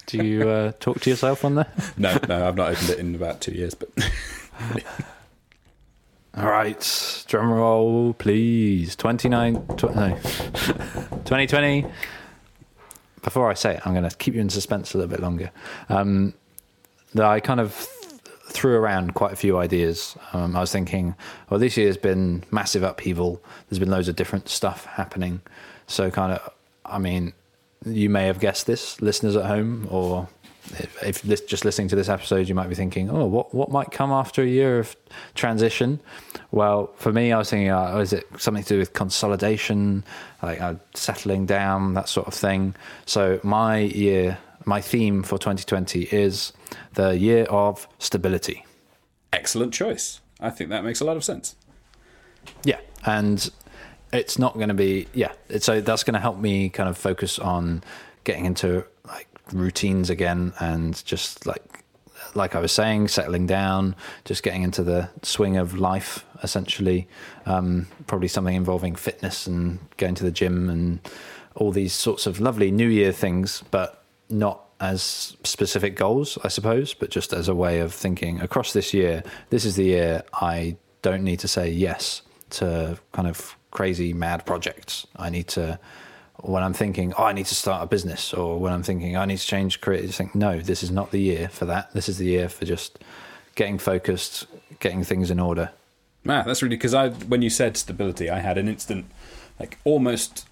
Do 0.06 0.24
you 0.24 0.48
uh, 0.48 0.72
talk 0.80 1.02
to 1.02 1.10
yourself 1.10 1.44
on 1.44 1.56
there? 1.56 1.72
No, 1.98 2.18
no, 2.28 2.48
I've 2.48 2.56
not 2.56 2.72
opened 2.72 2.90
it 2.92 3.00
in 3.00 3.16
about 3.16 3.42
two 3.42 3.52
years. 3.52 3.74
But 3.74 3.90
all 6.38 6.48
right, 6.48 7.26
drum 7.28 7.52
roll, 7.52 8.14
please. 8.14 8.96
Twenty 8.96 9.30
nine, 9.30 9.66
tw- 9.78 9.96
no, 9.96 10.18
twenty 11.26 11.48
twenty 11.48 11.86
before 13.22 13.50
I 13.50 13.54
say 13.54 13.76
it, 13.76 13.86
I'm 13.86 13.94
going 13.94 14.10
to 14.10 14.16
keep 14.16 14.34
you 14.34 14.42
in 14.42 14.50
suspense 14.50 14.94
a 14.94 14.98
little 14.98 15.10
bit 15.10 15.20
longer. 15.20 15.52
Um, 15.90 16.34
that 17.14 17.26
I 17.26 17.40
kind 17.40 17.60
of 17.60 17.74
threw 18.50 18.76
around 18.76 19.14
quite 19.14 19.34
a 19.34 19.36
few 19.36 19.58
ideas. 19.58 20.18
Um, 20.34 20.56
I 20.56 20.60
was 20.62 20.72
thinking, 20.72 21.16
well, 21.50 21.60
this 21.60 21.78
year's 21.78 21.98
been 21.98 22.44
massive 22.52 22.84
upheaval. 22.84 23.42
There's 23.70 23.80
been 23.80 23.90
loads 23.90 24.08
of 24.08 24.16
different 24.16 24.50
stuff 24.50 24.86
happening. 24.86 25.42
So, 25.88 26.10
kind 26.12 26.34
of, 26.34 26.54
I 26.86 27.00
mean, 27.00 27.34
you 27.86 28.10
may 28.10 28.26
have 28.26 28.40
guessed 28.40 28.68
this, 28.68 29.02
listeners 29.02 29.36
at 29.36 29.46
home, 29.46 29.88
or 29.90 30.28
if, 30.72 31.24
if 31.26 31.48
just 31.48 31.66
listening 31.66 31.88
to 31.90 31.96
this 31.96 32.10
episode, 32.10 32.48
you 32.48 32.56
might 32.56 32.70
be 32.70 32.76
thinking, 32.76 33.10
oh, 33.10 33.26
what 33.26 33.54
what 33.54 33.72
might 33.72 33.92
come 33.92 34.12
after 34.12 34.42
a 34.42 34.48
year 34.48 34.80
of 34.80 34.96
transition? 35.36 36.00
Well, 36.52 36.92
for 36.96 37.12
me, 37.12 37.32
I 37.32 37.38
was 37.38 37.50
thinking, 37.50 37.70
uh, 37.70 37.98
is 37.98 38.14
it 38.14 38.28
something 38.38 38.64
to 38.64 38.70
do 38.70 38.80
with 38.80 38.94
consolidation, 38.94 40.04
like 40.42 40.62
uh, 40.62 40.76
settling 40.94 41.46
down, 41.46 41.94
that 41.94 42.10
sort 42.10 42.28
of 42.28 42.34
thing? 42.34 42.76
So 43.06 43.40
my 43.44 43.80
year, 43.80 44.38
my 44.66 44.82
theme 44.82 45.24
for 45.24 45.38
2020 45.38 46.04
is 46.04 46.54
the 46.94 47.18
year 47.18 47.44
of 47.46 47.88
stability. 48.00 48.66
Excellent 49.32 49.74
choice. 49.74 50.22
I 50.40 50.50
think 50.50 50.70
that 50.70 50.84
makes 50.84 51.02
a 51.02 51.06
lot 51.06 51.18
of 51.18 51.24
sense. 51.24 51.56
Yeah, 52.64 52.80
and 53.06 53.50
it's 54.12 54.40
not 54.40 54.56
going 54.56 54.70
to 54.70 54.74
be 54.74 55.08
yeah. 55.14 55.34
So 55.60 55.82
that's 55.82 56.04
going 56.04 56.16
to 56.16 56.20
help 56.20 56.38
me 56.38 56.70
kind 56.70 56.90
of 56.90 56.98
focus 56.98 57.40
on 57.40 57.84
getting 58.24 58.46
into 58.46 58.86
routines 59.52 60.10
again 60.10 60.54
and 60.60 61.04
just 61.06 61.46
like 61.46 61.64
like 62.36 62.56
I 62.56 62.60
was 62.60 62.72
saying, 62.72 63.08
settling 63.08 63.48
down, 63.48 63.96
just 64.26 64.44
getting 64.44 64.64
into 64.64 64.84
the 64.84 65.10
swing 65.24 65.58
of 65.58 65.80
life, 65.80 66.26
essentially. 66.44 67.08
Um, 67.46 67.88
probably 68.08 68.28
something 68.28 68.56
involving 68.56 68.96
fitness 68.96 69.48
and 69.48 69.80
going 69.98 70.16
to 70.16 70.24
the 70.24 70.32
gym 70.32 70.70
and 70.70 71.00
all 71.56 71.72
these 71.72 71.94
sorts 71.94 72.28
of 72.28 72.40
lovely 72.40 72.72
New 72.72 72.88
Year 72.88 73.12
things, 73.12 73.64
but 73.72 74.04
not 74.30 74.66
as 74.80 75.36
specific 75.44 75.96
goals, 75.96 76.38
I 76.44 76.48
suppose, 76.48 76.94
but 76.94 77.10
just 77.10 77.34
as 77.34 77.48
a 77.48 77.56
way 77.56 77.80
of 77.80 77.94
thinking 77.94 78.40
across 78.42 78.74
this 78.74 78.94
year, 78.94 79.24
this 79.50 79.66
is 79.66 79.76
the 79.76 79.86
year 79.86 80.24
I 80.34 80.78
don't 81.02 81.24
need 81.24 81.40
to 81.40 81.48
say 81.48 81.70
yes 81.70 82.22
to 82.52 82.98
kind 83.12 83.28
of 83.28 83.56
crazy, 83.72 84.14
mad 84.14 84.46
projects. 84.46 85.06
I 85.16 85.30
need 85.30 85.48
to 85.50 85.80
when 86.42 86.64
I'm 86.64 86.74
thinking, 86.74 87.14
oh, 87.18 87.24
I 87.26 87.34
need 87.34 87.46
to 87.48 87.56
start 87.56 87.84
a 87.84 87.86
business, 87.86 88.34
or 88.34 88.60
when 88.60 88.72
I'm 88.72 88.84
thinking, 88.84 89.18
I 89.18 89.26
need 89.26 89.38
to 89.38 89.46
change 89.46 89.82
career, 89.82 90.02
just 90.02 90.18
think, 90.18 90.36
no, 90.36 90.60
this 90.60 90.84
is 90.84 90.92
not 90.92 91.12
the 91.12 91.20
year 91.20 91.50
for 91.50 91.66
that. 91.66 91.94
This 91.94 92.08
is 92.08 92.18
the 92.18 92.26
year 92.26 92.50
for 92.50 92.66
just 92.66 93.00
getting 93.56 93.78
focused, 93.78 94.48
getting 94.80 95.04
things 95.04 95.30
in 95.30 95.40
order. 95.40 95.72
Ah, 96.28 96.44
that's 96.46 96.62
really 96.62 96.76
because 96.76 96.94
I, 96.94 97.10
when 97.10 97.42
you 97.42 97.50
said 97.50 97.78
stability, 97.78 98.30
I 98.30 98.40
had 98.40 98.58
an 98.58 98.68
instant, 98.68 99.06
like 99.60 99.78
almost, 99.84 100.48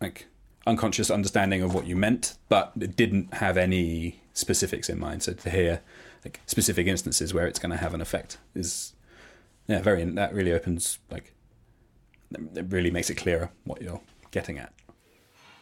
like 0.00 0.26
unconscious 0.66 1.10
understanding 1.10 1.62
of 1.62 1.74
what 1.74 1.86
you 1.86 1.96
meant, 1.96 2.36
but 2.48 2.72
it 2.80 2.96
didn't 2.96 3.34
have 3.34 3.56
any 3.56 4.20
specifics 4.34 4.88
in 4.88 4.98
mind. 4.98 5.22
So 5.22 5.32
to 5.32 5.50
hear 5.50 5.80
like 6.24 6.40
specific 6.46 6.86
instances 6.86 7.32
where 7.32 7.46
it's 7.46 7.58
going 7.58 7.70
to 7.70 7.76
have 7.76 7.94
an 7.94 8.00
effect 8.00 8.38
is, 8.54 8.94
yeah, 9.66 9.80
very. 9.80 10.04
That 10.04 10.34
really 10.34 10.52
opens 10.52 10.98
like, 11.10 11.34
it 12.32 12.66
really 12.68 12.90
makes 12.90 13.10
it 13.10 13.14
clearer 13.16 13.50
what 13.64 13.80
you're 13.80 14.00
getting 14.30 14.58
at. 14.58 14.72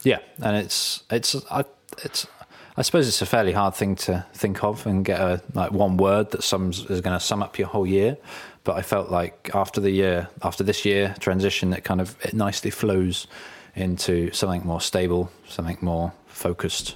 Yeah, 0.06 0.20
and 0.40 0.56
it's 0.56 1.02
it's 1.10 1.34
I, 1.50 1.64
it's 2.04 2.28
I 2.76 2.82
suppose 2.82 3.08
it's 3.08 3.22
a 3.22 3.26
fairly 3.26 3.50
hard 3.50 3.74
thing 3.74 3.96
to 3.96 4.24
think 4.34 4.62
of 4.62 4.86
and 4.86 5.04
get 5.04 5.20
a 5.20 5.42
like 5.52 5.72
one 5.72 5.96
word 5.96 6.30
that 6.30 6.44
sums 6.44 6.88
is 6.88 7.00
going 7.00 7.18
to 7.18 7.24
sum 7.24 7.42
up 7.42 7.58
your 7.58 7.66
whole 7.66 7.88
year. 7.88 8.16
But 8.62 8.76
I 8.76 8.82
felt 8.82 9.10
like 9.10 9.50
after 9.52 9.80
the 9.80 9.90
year, 9.90 10.28
after 10.42 10.62
this 10.62 10.84
year 10.84 11.16
transition, 11.18 11.72
it 11.72 11.82
kind 11.82 12.00
of 12.00 12.16
it 12.24 12.34
nicely 12.34 12.70
flows 12.70 13.26
into 13.74 14.30
something 14.30 14.64
more 14.64 14.80
stable, 14.80 15.32
something 15.48 15.78
more 15.80 16.12
focused. 16.28 16.94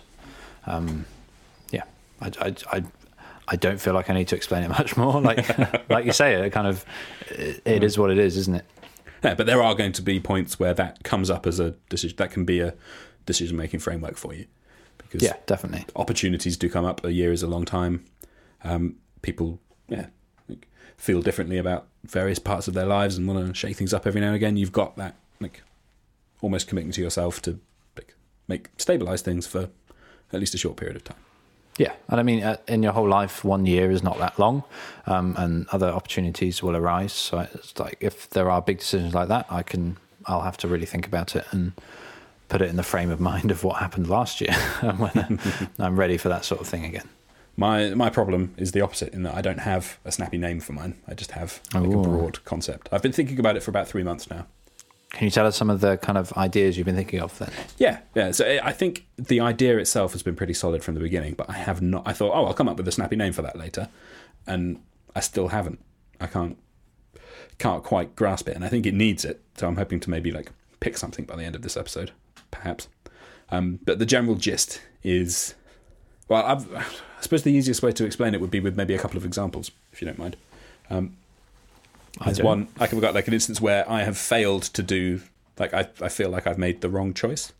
Um, 0.68 1.04
yeah, 1.72 1.82
I, 2.20 2.30
I, 2.40 2.54
I, 2.70 2.84
I 3.48 3.56
don't 3.56 3.80
feel 3.80 3.92
like 3.92 4.08
I 4.08 4.14
need 4.14 4.28
to 4.28 4.36
explain 4.36 4.62
it 4.62 4.68
much 4.78 4.96
more. 4.96 5.20
Like 5.20 5.48
like 5.90 6.04
you 6.04 6.12
say, 6.12 6.34
it 6.34 6.50
kind 6.50 6.68
of 6.68 6.84
it, 7.28 7.60
it 7.64 7.82
is 7.82 7.98
what 7.98 8.12
it 8.12 8.18
is, 8.18 8.36
isn't 8.36 8.54
it? 8.54 8.64
Yeah, 9.22 9.34
but 9.34 9.46
there 9.46 9.62
are 9.62 9.74
going 9.74 9.92
to 9.92 10.02
be 10.02 10.18
points 10.20 10.58
where 10.58 10.74
that 10.74 11.02
comes 11.04 11.30
up 11.30 11.46
as 11.46 11.60
a 11.60 11.72
decision. 11.88 12.16
That 12.16 12.30
can 12.30 12.44
be 12.44 12.60
a 12.60 12.74
decision 13.26 13.56
making 13.56 13.80
framework 13.80 14.16
for 14.16 14.34
you. 14.34 14.46
Because 14.98 15.22
yeah, 15.22 15.36
definitely. 15.46 15.86
Opportunities 15.96 16.56
do 16.56 16.68
come 16.70 16.84
up. 16.84 17.04
A 17.04 17.12
year 17.12 17.32
is 17.32 17.42
a 17.42 17.46
long 17.46 17.64
time. 17.64 18.04
Um, 18.64 18.96
people, 19.22 19.58
yeah, 19.88 20.06
feel 20.96 21.20
differently 21.22 21.58
about 21.58 21.86
various 22.04 22.38
parts 22.38 22.68
of 22.68 22.74
their 22.74 22.86
lives 22.86 23.16
and 23.16 23.26
want 23.26 23.46
to 23.46 23.54
shake 23.54 23.76
things 23.76 23.92
up 23.92 24.06
every 24.06 24.20
now 24.20 24.28
and 24.28 24.36
again. 24.36 24.56
You've 24.56 24.72
got 24.72 24.96
that, 24.96 25.16
like, 25.40 25.62
almost 26.40 26.68
committing 26.68 26.92
to 26.92 27.02
yourself 27.02 27.42
to 27.42 27.58
like, 27.96 28.14
make 28.48 28.68
stabilize 28.78 29.22
things 29.22 29.46
for 29.46 29.68
at 30.32 30.40
least 30.40 30.54
a 30.54 30.58
short 30.58 30.76
period 30.76 30.96
of 30.96 31.04
time. 31.04 31.18
Yeah, 31.80 31.94
and 32.08 32.20
I 32.20 32.22
mean, 32.22 32.42
uh, 32.42 32.58
in 32.68 32.82
your 32.82 32.92
whole 32.92 33.08
life, 33.08 33.42
one 33.42 33.64
year 33.64 33.90
is 33.90 34.02
not 34.02 34.18
that 34.18 34.38
long, 34.38 34.64
um, 35.06 35.34
and 35.38 35.66
other 35.72 35.88
opportunities 35.88 36.62
will 36.62 36.76
arise. 36.76 37.14
So 37.14 37.38
it's 37.38 37.78
like 37.78 37.96
if 38.00 38.28
there 38.28 38.50
are 38.50 38.60
big 38.60 38.80
decisions 38.80 39.14
like 39.14 39.28
that, 39.28 39.46
I 39.48 39.62
can, 39.62 39.96
I'll 40.26 40.42
have 40.42 40.58
to 40.58 40.68
really 40.68 40.84
think 40.84 41.06
about 41.06 41.34
it 41.34 41.46
and 41.52 41.72
put 42.50 42.60
it 42.60 42.68
in 42.68 42.76
the 42.76 42.82
frame 42.82 43.08
of 43.08 43.18
mind 43.18 43.50
of 43.50 43.64
what 43.64 43.78
happened 43.78 44.10
last 44.10 44.42
year 44.42 44.52
when 44.98 45.40
I'm 45.78 45.98
ready 45.98 46.18
for 46.18 46.28
that 46.28 46.44
sort 46.44 46.60
of 46.60 46.66
thing 46.66 46.84
again. 46.84 47.08
My 47.56 47.94
my 47.94 48.10
problem 48.10 48.52
is 48.58 48.72
the 48.72 48.82
opposite 48.82 49.14
in 49.14 49.22
that 49.22 49.34
I 49.34 49.40
don't 49.40 49.60
have 49.60 49.98
a 50.04 50.12
snappy 50.12 50.36
name 50.36 50.60
for 50.60 50.74
mine. 50.74 50.98
I 51.08 51.14
just 51.14 51.30
have 51.30 51.62
like 51.72 51.84
a 51.84 51.88
broad 51.88 52.44
concept. 52.44 52.90
I've 52.92 53.02
been 53.02 53.12
thinking 53.12 53.38
about 53.38 53.56
it 53.56 53.62
for 53.62 53.70
about 53.70 53.88
three 53.88 54.02
months 54.02 54.28
now. 54.28 54.44
Can 55.10 55.24
you 55.24 55.30
tell 55.30 55.46
us 55.46 55.56
some 55.56 55.70
of 55.70 55.80
the 55.80 55.96
kind 55.98 56.16
of 56.16 56.32
ideas 56.34 56.76
you've 56.76 56.86
been 56.86 56.96
thinking 56.96 57.20
of 57.20 57.36
then? 57.38 57.50
Yeah, 57.78 58.00
yeah. 58.14 58.30
So 58.30 58.60
I 58.62 58.72
think 58.72 59.06
the 59.16 59.40
idea 59.40 59.76
itself 59.78 60.12
has 60.12 60.22
been 60.22 60.36
pretty 60.36 60.54
solid 60.54 60.84
from 60.84 60.94
the 60.94 61.00
beginning, 61.00 61.34
but 61.34 61.50
I 61.50 61.54
have 61.54 61.82
not. 61.82 62.04
I 62.06 62.12
thought, 62.12 62.32
oh, 62.32 62.46
I'll 62.46 62.54
come 62.54 62.68
up 62.68 62.76
with 62.76 62.86
a 62.86 62.92
snappy 62.92 63.16
name 63.16 63.32
for 63.32 63.42
that 63.42 63.56
later, 63.58 63.88
and 64.46 64.80
I 65.14 65.20
still 65.20 65.48
haven't. 65.48 65.80
I 66.20 66.26
can't 66.26 66.56
can't 67.58 67.82
quite 67.82 68.14
grasp 68.14 68.48
it, 68.48 68.54
and 68.54 68.64
I 68.64 68.68
think 68.68 68.86
it 68.86 68.94
needs 68.94 69.24
it. 69.24 69.42
So 69.56 69.66
I'm 69.66 69.76
hoping 69.76 70.00
to 70.00 70.10
maybe 70.10 70.30
like 70.30 70.52
pick 70.78 70.96
something 70.96 71.24
by 71.24 71.36
the 71.36 71.44
end 71.44 71.56
of 71.56 71.62
this 71.62 71.76
episode, 71.76 72.12
perhaps. 72.50 72.88
Um, 73.50 73.80
but 73.84 73.98
the 73.98 74.06
general 74.06 74.36
gist 74.36 74.80
is, 75.02 75.54
well, 76.28 76.44
I've, 76.44 76.72
i 76.74 76.84
suppose 77.20 77.42
the 77.42 77.52
easiest 77.52 77.82
way 77.82 77.92
to 77.92 78.04
explain 78.04 78.32
it 78.32 78.40
would 78.40 78.50
be 78.50 78.60
with 78.60 78.76
maybe 78.76 78.94
a 78.94 78.98
couple 78.98 79.16
of 79.16 79.24
examples, 79.24 79.70
if 79.92 80.00
you 80.00 80.06
don't 80.06 80.18
mind. 80.18 80.36
Um, 80.88 81.16
there's 82.24 82.42
one 82.42 82.68
I 82.78 82.86
can 82.86 83.00
got 83.00 83.14
like 83.14 83.28
an 83.28 83.34
instance 83.34 83.60
where 83.60 83.88
I 83.90 84.02
have 84.02 84.18
failed 84.18 84.62
to 84.64 84.82
do 84.82 85.20
like 85.58 85.74
I, 85.74 85.88
I 86.00 86.08
feel 86.08 86.30
like 86.30 86.46
I've 86.46 86.58
made 86.58 86.80
the 86.80 86.88
wrong 86.88 87.14
choice, 87.14 87.52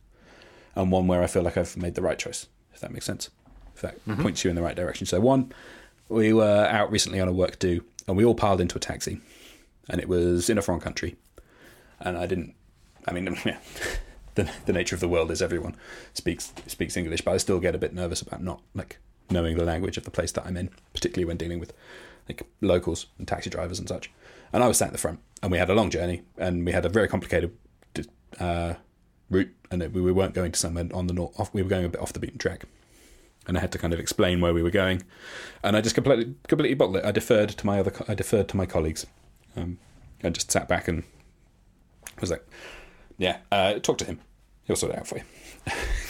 and 0.74 0.90
one 0.90 1.06
where 1.06 1.22
I 1.22 1.26
feel 1.26 1.42
like 1.42 1.56
I've 1.56 1.76
made 1.76 1.94
the 1.94 2.02
right 2.02 2.18
choice. 2.18 2.46
If 2.72 2.80
that 2.80 2.92
makes 2.92 3.04
sense, 3.04 3.30
if 3.74 3.82
that 3.82 4.04
mm-hmm. 4.06 4.22
points 4.22 4.42
you 4.42 4.50
in 4.50 4.56
the 4.56 4.62
right 4.62 4.74
direction. 4.74 5.06
So 5.06 5.20
one, 5.20 5.52
we 6.08 6.32
were 6.32 6.66
out 6.66 6.90
recently 6.90 7.20
on 7.20 7.28
a 7.28 7.32
work 7.32 7.58
do, 7.58 7.84
and 8.08 8.16
we 8.16 8.24
all 8.24 8.34
piled 8.34 8.60
into 8.60 8.76
a 8.76 8.80
taxi, 8.80 9.20
and 9.88 10.00
it 10.00 10.08
was 10.08 10.48
in 10.48 10.58
a 10.58 10.62
foreign 10.62 10.80
country, 10.80 11.16
and 12.00 12.16
I 12.16 12.26
didn't. 12.26 12.54
I 13.06 13.12
mean, 13.12 13.36
yeah, 13.44 13.58
the 14.34 14.50
the 14.64 14.72
nature 14.72 14.96
of 14.96 15.00
the 15.00 15.08
world 15.08 15.30
is 15.30 15.42
everyone 15.42 15.76
speaks 16.14 16.52
speaks 16.66 16.96
English, 16.96 17.20
but 17.20 17.32
I 17.32 17.36
still 17.36 17.60
get 17.60 17.74
a 17.74 17.78
bit 17.78 17.94
nervous 17.94 18.22
about 18.22 18.42
not 18.42 18.62
like 18.74 18.98
knowing 19.28 19.56
the 19.56 19.64
language 19.64 19.96
of 19.96 20.04
the 20.04 20.10
place 20.10 20.32
that 20.32 20.46
I'm 20.46 20.56
in, 20.56 20.70
particularly 20.94 21.26
when 21.26 21.36
dealing 21.36 21.60
with 21.60 21.72
like 22.28 22.42
locals 22.60 23.06
and 23.18 23.28
taxi 23.28 23.50
drivers 23.50 23.78
and 23.78 23.88
such 23.88 24.10
and 24.52 24.62
I 24.62 24.68
was 24.68 24.78
sat 24.78 24.88
at 24.88 24.92
the 24.92 24.98
front, 24.98 25.20
and 25.42 25.50
we 25.52 25.58
had 25.58 25.70
a 25.70 25.74
long 25.74 25.90
journey, 25.90 26.22
and 26.36 26.64
we 26.64 26.72
had 26.72 26.84
a 26.84 26.88
very 26.88 27.08
complicated 27.08 27.56
uh, 28.38 28.74
route, 29.30 29.54
and 29.70 29.80
that 29.80 29.92
we 29.92 30.12
weren't 30.12 30.34
going 30.34 30.52
to 30.52 30.58
somewhere 30.58 30.88
on 30.92 31.06
the 31.06 31.14
north. 31.14 31.38
Off, 31.38 31.52
we 31.54 31.62
were 31.62 31.68
going 31.68 31.84
a 31.84 31.88
bit 31.88 32.00
off 32.00 32.12
the 32.12 32.20
beaten 32.20 32.38
track, 32.38 32.64
and 33.46 33.56
I 33.56 33.60
had 33.60 33.72
to 33.72 33.78
kind 33.78 33.92
of 33.92 34.00
explain 34.00 34.40
where 34.40 34.54
we 34.54 34.62
were 34.62 34.70
going, 34.70 35.02
and 35.62 35.76
I 35.76 35.80
just 35.80 35.94
completely 35.94 36.34
completely 36.48 36.74
bottled 36.74 36.96
it. 36.96 37.04
I 37.04 37.12
deferred 37.12 37.50
to 37.50 37.66
my 37.66 37.80
other. 37.80 37.92
I 38.08 38.14
deferred 38.14 38.48
to 38.48 38.56
my 38.56 38.66
colleagues. 38.66 39.06
Um, 39.56 39.78
I 40.22 40.30
just 40.30 40.50
sat 40.50 40.68
back 40.68 40.88
and 40.88 41.04
was 42.20 42.30
like, 42.30 42.46
"Yeah, 43.18 43.38
uh, 43.50 43.74
talk 43.74 43.98
to 43.98 44.04
him. 44.04 44.20
He'll 44.64 44.76
sort 44.76 44.92
it 44.92 44.98
out 44.98 45.06
for 45.06 45.18
you." 45.18 45.24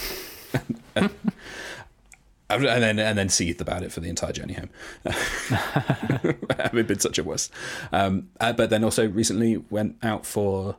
and 2.51 2.83
then 2.83 2.99
and 2.99 3.19
then 3.19 3.29
seethed 3.29 3.61
about 3.61 3.83
it 3.83 3.93
for 3.93 4.01
the 4.01 4.09
entire 4.09 4.33
journey 4.33 4.55
home. 4.55 4.71
Having 6.59 6.87
been 6.87 7.01
such 7.01 7.19
a 7.19 7.25
wuss. 7.25 7.51
Um, 7.93 8.29
uh, 8.41 8.53
but 8.53 8.71
then 8.71 8.85
also 8.85 9.09
recently 9.09 9.59
went 9.71 9.97
out 10.03 10.27
for 10.27 10.77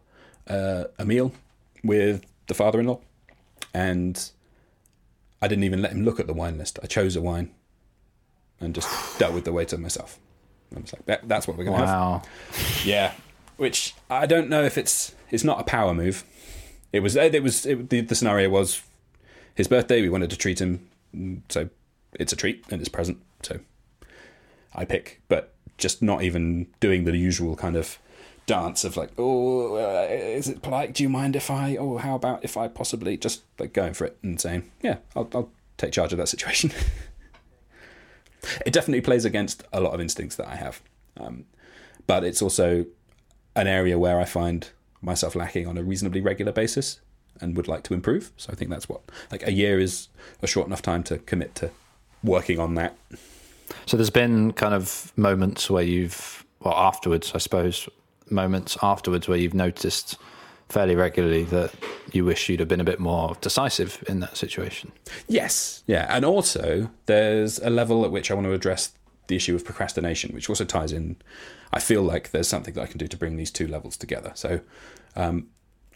uh, 0.48 0.86
a 1.00 1.06
meal 1.06 1.32
with 1.84 2.26
the 2.48 2.54
father-in-law, 2.54 3.00
and 3.74 4.32
I 5.42 5.48
didn't 5.48 5.64
even 5.64 5.82
let 5.82 5.92
him 5.92 6.04
look 6.04 6.20
at 6.20 6.28
the 6.28 6.34
wine 6.34 6.58
list. 6.58 6.80
I 6.84 6.88
chose 6.88 7.16
a 7.16 7.22
wine 7.22 7.52
and 8.60 8.76
just 8.76 8.90
dealt 9.20 9.34
with 9.34 9.46
the 9.46 9.54
waiter 9.54 9.78
myself. 9.78 10.20
I 10.76 10.80
was 10.80 10.94
like, 10.94 11.06
that, 11.06 11.28
"That's 11.28 11.48
what 11.48 11.58
we're 11.58 11.66
going 11.66 11.80
to 11.80 11.86
have." 11.86 11.96
Wow. 11.96 12.22
Yeah, 12.86 13.14
which 13.58 13.94
I 14.10 14.26
don't 14.26 14.50
know 14.50 14.64
if 14.64 14.78
it's 14.78 15.14
it's 15.30 15.44
not 15.44 15.60
a 15.60 15.64
power 15.64 15.94
move. 15.94 16.24
It 16.94 17.02
was 17.02 17.16
it 17.16 17.44
was 17.44 17.66
it, 17.66 17.90
the 17.90 18.02
the 18.02 18.16
scenario 18.16 18.50
was 18.50 18.82
his 19.56 19.68
birthday. 19.68 20.02
We 20.02 20.10
wanted 20.10 20.30
to 20.30 20.38
treat 20.38 20.62
him, 20.62 20.88
so 21.50 21.70
it's 22.14 22.34
a 22.34 22.36
treat 22.36 22.66
and 22.70 22.82
it's 22.82 22.90
present. 22.90 23.22
So 23.44 23.60
I 24.74 24.86
pick, 24.86 25.22
but 25.28 25.54
just 25.78 26.02
not 26.02 26.24
even 26.24 26.68
doing 26.80 27.06
the 27.06 27.16
usual 27.18 27.56
kind 27.56 27.76
of 27.76 27.98
dance 28.46 28.84
of 28.84 28.98
like, 28.98 29.12
oh, 29.18 29.76
uh, 29.76 30.08
is 30.10 30.48
it 30.50 30.62
polite? 30.62 30.94
Do 30.94 31.04
you 31.04 31.10
mind 31.10 31.36
if 31.36 31.50
I? 31.50 31.76
Oh, 31.78 31.98
how 31.98 32.16
about 32.16 32.44
if 32.44 32.58
I 32.58 32.68
possibly 32.68 33.18
just 33.18 33.44
like 33.60 33.74
going 33.74 33.94
for 33.94 34.06
it 34.06 34.18
and 34.22 34.40
saying, 34.40 34.70
yeah, 34.82 34.98
I'll, 35.16 35.30
I'll 35.34 35.52
take 35.78 35.92
charge 35.92 36.12
of 36.12 36.18
that 36.18 36.28
situation. 36.28 36.72
it 38.66 38.74
definitely 38.74 39.02
plays 39.02 39.26
against 39.26 39.64
a 39.74 39.82
lot 39.82 39.94
of 39.94 40.02
instincts 40.02 40.36
that 40.36 40.48
I 40.48 40.56
have. 40.56 40.82
Um, 41.18 41.46
but 42.08 42.24
it's 42.24 42.42
also 42.42 42.86
an 43.56 43.68
area 43.68 44.00
where 44.00 44.20
I 44.20 44.26
find 44.26 44.70
myself 45.02 45.36
lacking 45.36 45.68
on 45.68 45.78
a 45.78 45.84
reasonably 45.84 46.22
regular 46.22 46.52
basis 46.52 47.00
and 47.42 47.58
would 47.58 47.68
like 47.68 47.84
to 47.84 47.94
improve. 47.94 48.32
So 48.38 48.52
I 48.52 48.56
think 48.56 48.70
that's 48.70 48.88
what 48.88 49.02
like 49.32 49.46
a 49.46 49.52
year 49.52 49.80
is 49.80 50.08
a 50.42 50.48
short 50.48 50.68
enough 50.68 50.82
time 50.82 51.04
to 51.04 51.18
commit 51.18 51.56
to 51.56 51.72
working 52.24 52.60
on 52.60 52.76
that. 52.76 52.96
So 53.86 53.98
there's 53.98 54.10
been 54.10 54.54
kind 54.54 54.74
of 54.74 55.12
moments 55.16 55.70
where 55.70 55.84
you've, 55.84 56.46
well, 56.60 56.74
afterwards, 56.76 57.32
I 57.34 57.38
suppose, 57.38 57.88
moments 58.30 58.78
afterwards 58.82 59.28
where 59.28 59.38
you've 59.38 59.54
noticed 59.54 60.18
fairly 60.70 60.96
regularly 60.96 61.44
that 61.46 61.74
you 62.14 62.24
wish 62.24 62.48
you'd 62.48 62.60
have 62.60 62.70
been 62.70 62.80
a 62.80 62.86
bit 62.86 63.00
more 63.00 63.36
decisive 63.42 64.04
in 64.08 64.22
that 64.22 64.38
situation. 64.38 64.92
Yes, 65.28 65.84
yeah, 65.86 66.08
and 66.10 66.24
also 66.24 66.90
there's 67.06 67.60
a 67.60 67.70
level 67.70 68.06
at 68.06 68.12
which 68.12 68.32
I 68.32 68.34
want 68.34 68.48
to 68.48 68.54
address 68.54 68.94
the 69.28 69.36
issue 69.36 69.56
of 69.56 69.66
procrastination, 69.66 70.34
which 70.34 70.50
also 70.50 70.66
ties 70.66 70.92
in. 70.92 71.18
I 71.74 71.80
feel 71.80 72.04
like 72.04 72.32
there's 72.32 72.48
something 72.48 72.74
that 72.74 72.82
I 72.82 72.86
can 72.86 72.98
do 72.98 73.08
to 73.08 73.18
bring 73.18 73.38
these 73.38 73.52
two 73.52 73.68
levels 73.68 73.98
together. 73.98 74.32
So 74.36 74.62
um, 75.16 75.48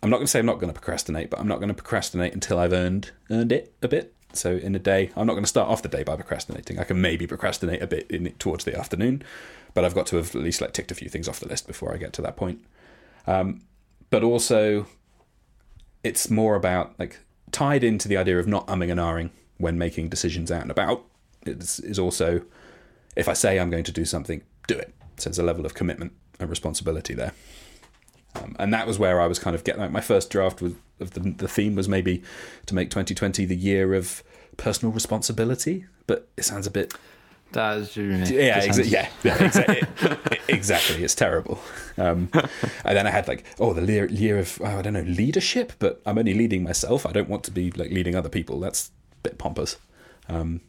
I'm 0.05 0.11
not 0.11 0.17
going 0.17 0.27
to 0.27 0.31
say 0.31 0.37
I'm 0.37 0.45
not 0.45 0.59
going 0.59 0.71
to 0.71 0.79
procrastinate, 0.79 1.31
but 1.31 1.39
I'm 1.39 1.47
not 1.47 1.57
going 1.57 1.69
to 1.69 1.73
procrastinate 1.73 2.35
until 2.35 2.59
I've 2.59 2.73
earned 2.73 3.09
earned 3.31 3.51
it 3.51 3.73
a 3.81 3.87
bit. 3.87 4.13
So 4.33 4.51
in 4.51 4.75
a 4.75 4.79
day, 4.79 5.09
I'm 5.15 5.25
not 5.25 5.33
going 5.33 5.43
to 5.43 5.49
start 5.49 5.67
off 5.67 5.81
the 5.81 5.89
day 5.89 6.03
by 6.03 6.15
procrastinating. 6.15 6.77
I 6.77 6.83
can 6.83 7.01
maybe 7.01 7.25
procrastinate 7.25 7.81
a 7.81 7.87
bit 7.87 8.05
in 8.11 8.31
towards 8.33 8.65
the 8.65 8.77
afternoon, 8.77 9.23
but 9.73 9.83
I've 9.83 9.95
got 9.95 10.05
to 10.07 10.17
have 10.17 10.35
at 10.35 10.43
least 10.43 10.61
like 10.61 10.73
ticked 10.73 10.91
a 10.91 10.95
few 10.95 11.09
things 11.09 11.27
off 11.27 11.39
the 11.39 11.47
list 11.47 11.65
before 11.65 11.91
I 11.91 11.97
get 11.97 12.13
to 12.13 12.21
that 12.21 12.37
point. 12.37 12.63
Um, 13.25 13.61
but 14.11 14.23
also, 14.23 14.85
it's 16.03 16.29
more 16.29 16.55
about 16.55 16.93
like 16.99 17.17
tied 17.51 17.83
into 17.83 18.07
the 18.07 18.17
idea 18.17 18.37
of 18.37 18.45
not 18.45 18.67
umming 18.67 18.91
and 18.91 18.99
ahhing 18.99 19.31
when 19.57 19.75
making 19.75 20.09
decisions 20.09 20.51
out 20.51 20.61
and 20.61 20.69
about. 20.69 21.03
It's, 21.47 21.79
is 21.79 21.97
also 21.97 22.43
if 23.15 23.27
I 23.27 23.33
say 23.33 23.59
I'm 23.59 23.71
going 23.71 23.85
to 23.85 23.91
do 23.91 24.05
something, 24.05 24.43
do 24.67 24.77
it. 24.77 24.93
So 25.17 25.31
there's 25.31 25.39
a 25.39 25.43
level 25.43 25.65
of 25.65 25.73
commitment 25.73 26.13
and 26.39 26.47
responsibility 26.47 27.15
there. 27.15 27.31
Um, 28.35 28.55
and 28.59 28.73
that 28.73 28.85
was 28.87 28.99
where 28.99 29.21
I 29.21 29.27
was 29.27 29.39
kind 29.39 29.55
of 29.55 29.63
getting 29.63 29.81
like 29.81 29.91
my 29.91 30.01
first 30.01 30.29
draft 30.29 30.61
was, 30.61 30.73
of 30.99 31.11
the, 31.11 31.19
the 31.19 31.47
theme 31.47 31.75
was 31.75 31.87
maybe 31.87 32.21
to 32.65 32.75
make 32.75 32.89
2020 32.89 33.45
the 33.45 33.55
year 33.55 33.93
of 33.93 34.23
personal 34.57 34.91
responsibility, 34.91 35.85
but 36.07 36.27
it 36.37 36.43
sounds 36.43 36.67
a 36.67 36.71
bit 36.71 36.93
That 37.51 37.77
is, 37.77 38.31
yeah, 38.31 38.59
exa- 38.59 38.89
yeah, 38.89 39.09
yeah, 39.23 39.37
exa- 39.37 40.39
exactly. 40.49 41.03
It's 41.03 41.15
terrible. 41.15 41.59
Um, 41.97 42.29
and 42.33 42.97
then 42.97 43.07
I 43.07 43.11
had 43.11 43.27
like, 43.27 43.45
oh, 43.59 43.71
the 43.73 43.85
year, 43.91 44.05
year 44.07 44.37
of 44.39 44.59
oh, 44.61 44.65
I 44.79 44.81
don't 44.81 44.93
know 44.93 45.01
leadership, 45.01 45.73
but 45.79 46.01
I'm 46.05 46.17
only 46.17 46.33
leading 46.33 46.63
myself. 46.63 47.05
I 47.05 47.11
don't 47.13 47.29
want 47.29 47.43
to 47.45 47.51
be 47.51 47.71
like 47.71 47.91
leading 47.91 48.15
other 48.15 48.29
people. 48.29 48.59
That's 48.59 48.91
a 49.13 49.15
bit 49.23 49.37
pompous. 49.37 49.77
Um, 50.27 50.61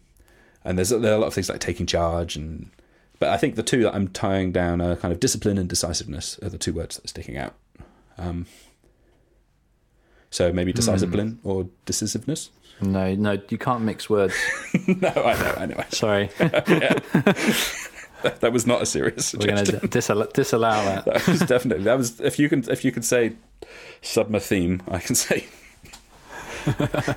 and 0.64 0.79
there's 0.79 0.90
there 0.90 1.12
are 1.12 1.16
a 1.16 1.18
lot 1.18 1.29
of 1.29 1.35
things 1.35 1.48
like 1.48 1.61
taking 1.61 1.87
charge 1.87 2.37
and. 2.37 2.70
But 3.18 3.31
I 3.31 3.37
think 3.37 3.55
the 3.57 3.62
two 3.62 3.83
that 3.85 3.94
I'm 3.94 4.09
tying 4.09 4.52
down 4.52 4.81
are 4.81 4.96
kind 4.96 5.12
of 5.12 5.20
discipline 5.20 5.59
and 5.59 5.68
decisiveness 5.68 6.38
are 6.42 6.48
the 6.50 6.59
two 6.59 6.72
words 6.72 6.96
that 6.96 7.05
are 7.05 7.09
sticking 7.09 7.37
out. 7.37 7.55
Um, 8.18 8.46
so 10.31 10.52
maybe 10.52 10.72
decisiveness 10.72 11.35
or 11.44 11.68
decisiveness. 11.87 12.50
No, 12.81 13.14
no, 13.14 13.40
you 13.48 13.57
can't 13.57 13.83
mix 13.85 14.11
words. 14.11 14.35
no, 14.87 15.09
I 15.09 15.35
know, 15.35 15.55
I 15.57 15.66
know. 15.66 15.85
Sorry, 15.90 16.29
That, 18.22 18.40
that 18.40 18.52
was 18.52 18.66
not 18.66 18.81
a 18.83 18.87
serious 18.87 19.35
we're 19.35 19.46
going 19.46 19.59
suggestion. 19.59 19.81
to 19.81 19.88
disallow, 19.88 20.26
disallow 20.26 20.70
that. 20.85 21.05
That 21.05 21.26
was 21.29 21.40
definitely 21.40 21.85
that 21.85 21.96
was 21.98 22.18
if 22.20 22.38
you 22.38 22.48
can 22.48 22.64
if 22.70 22.85
you 22.85 22.90
can 22.90 23.02
say 23.02 23.35
subma 24.02 24.40
theme, 24.42 24.83
I 24.88 24.98
can 24.98 25.14
say 25.14 25.46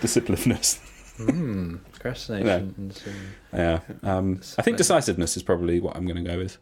disciplineness. 0.00 0.80
Procrastination. 2.02 2.74
and 2.76 2.92
some- 2.94 3.12
Yeah, 3.52 3.80
um, 4.02 4.40
I 4.58 4.62
think 4.62 4.76
decisiveness 4.76 5.36
is 5.36 5.42
probably 5.44 5.78
what 5.80 5.96
I'm 5.96 6.04
going 6.04 6.22
to 6.22 6.28
go 6.28 6.36
with. 6.36 6.58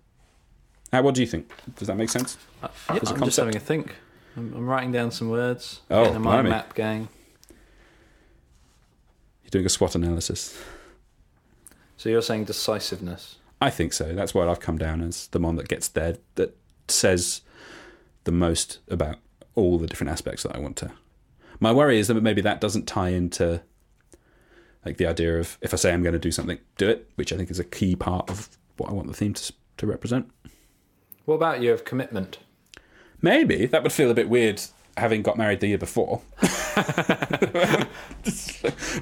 How? 0.92 1.02
What 1.02 1.14
do 1.14 1.22
you 1.22 1.26
think? 1.26 1.50
Does 1.76 1.88
that 1.88 1.96
make 1.96 2.10
sense? 2.10 2.36
Uh, 2.62 2.68
I'm 2.88 3.00
just 3.24 3.36
having 3.38 3.56
a 3.56 3.60
think. 3.60 3.94
I'm, 4.36 4.52
I'm 4.54 4.66
writing 4.66 4.92
down 4.92 5.10
some 5.10 5.30
words. 5.30 5.80
Oh, 5.90 6.02
getting 6.04 6.16
a 6.16 6.20
mind 6.20 6.48
map 6.48 6.74
going. 6.74 7.08
You're 9.42 9.50
doing 9.50 9.66
a 9.66 9.70
SWOT 9.70 9.94
analysis. 9.94 10.60
So 11.96 12.08
you're 12.08 12.22
saying 12.22 12.44
decisiveness. 12.44 13.36
I 13.62 13.70
think 13.70 13.92
so. 13.92 14.14
That's 14.14 14.34
what 14.34 14.48
I've 14.48 14.60
come 14.60 14.78
down 14.78 15.00
as 15.00 15.28
the 15.28 15.38
one 15.38 15.56
that 15.56 15.68
gets 15.68 15.88
there 15.88 16.16
that 16.36 16.56
says 16.88 17.42
the 18.24 18.32
most 18.32 18.78
about 18.88 19.16
all 19.54 19.78
the 19.78 19.86
different 19.86 20.10
aspects 20.10 20.42
that 20.42 20.54
I 20.54 20.58
want 20.58 20.76
to. 20.78 20.90
My 21.60 21.72
worry 21.72 21.98
is 21.98 22.08
that 22.08 22.14
maybe 22.22 22.40
that 22.42 22.60
doesn't 22.60 22.86
tie 22.86 23.10
into 23.10 23.62
like 24.84 24.96
the 24.96 25.06
idea 25.06 25.38
of 25.38 25.58
if 25.60 25.72
I 25.74 25.76
say 25.76 25.92
I'm 25.92 26.02
going 26.02 26.14
to 26.14 26.18
do 26.18 26.30
something, 26.32 26.58
do 26.76 26.88
it, 26.88 27.10
which 27.16 27.32
I 27.32 27.36
think 27.36 27.50
is 27.50 27.58
a 27.58 27.64
key 27.64 27.96
part 27.96 28.30
of 28.30 28.48
what 28.76 28.90
I 28.90 28.92
want 28.92 29.08
the 29.08 29.14
theme 29.14 29.34
to 29.34 29.52
to 29.78 29.86
represent. 29.86 30.30
What 31.24 31.34
about 31.36 31.62
you 31.62 31.72
of 31.72 31.84
commitment? 31.84 32.38
Maybe 33.22 33.66
that 33.66 33.82
would 33.82 33.92
feel 33.92 34.10
a 34.10 34.14
bit 34.14 34.28
weird 34.28 34.60
having 34.96 35.22
got 35.22 35.38
married 35.38 35.60
the 35.60 35.68
year 35.68 35.78
before. 35.78 36.20
oh 36.42 36.46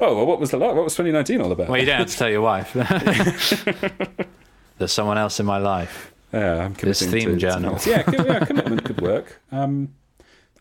well, 0.00 0.26
what 0.26 0.40
was 0.40 0.50
the 0.50 0.58
what 0.58 0.74
was 0.74 0.94
2019 0.94 1.40
all 1.40 1.52
about? 1.52 1.68
Well, 1.68 1.78
you 1.80 1.86
don't 1.86 1.98
have 1.98 2.10
to 2.10 2.16
tell 2.16 2.30
your 2.30 2.42
wife. 2.42 2.72
There's 4.78 4.92
someone 4.92 5.18
else 5.18 5.40
in 5.40 5.46
my 5.46 5.58
life. 5.58 6.12
Yeah, 6.32 6.64
I'm 6.64 6.74
This 6.74 7.00
committing 7.00 7.28
theme 7.28 7.38
to 7.38 7.40
journal. 7.40 7.78
something 7.78 8.14
else. 8.14 8.14
Yeah, 8.14 8.22
yeah, 8.38 8.44
commitment 8.44 8.84
could 8.84 9.00
work. 9.00 9.40
Um, 9.50 9.94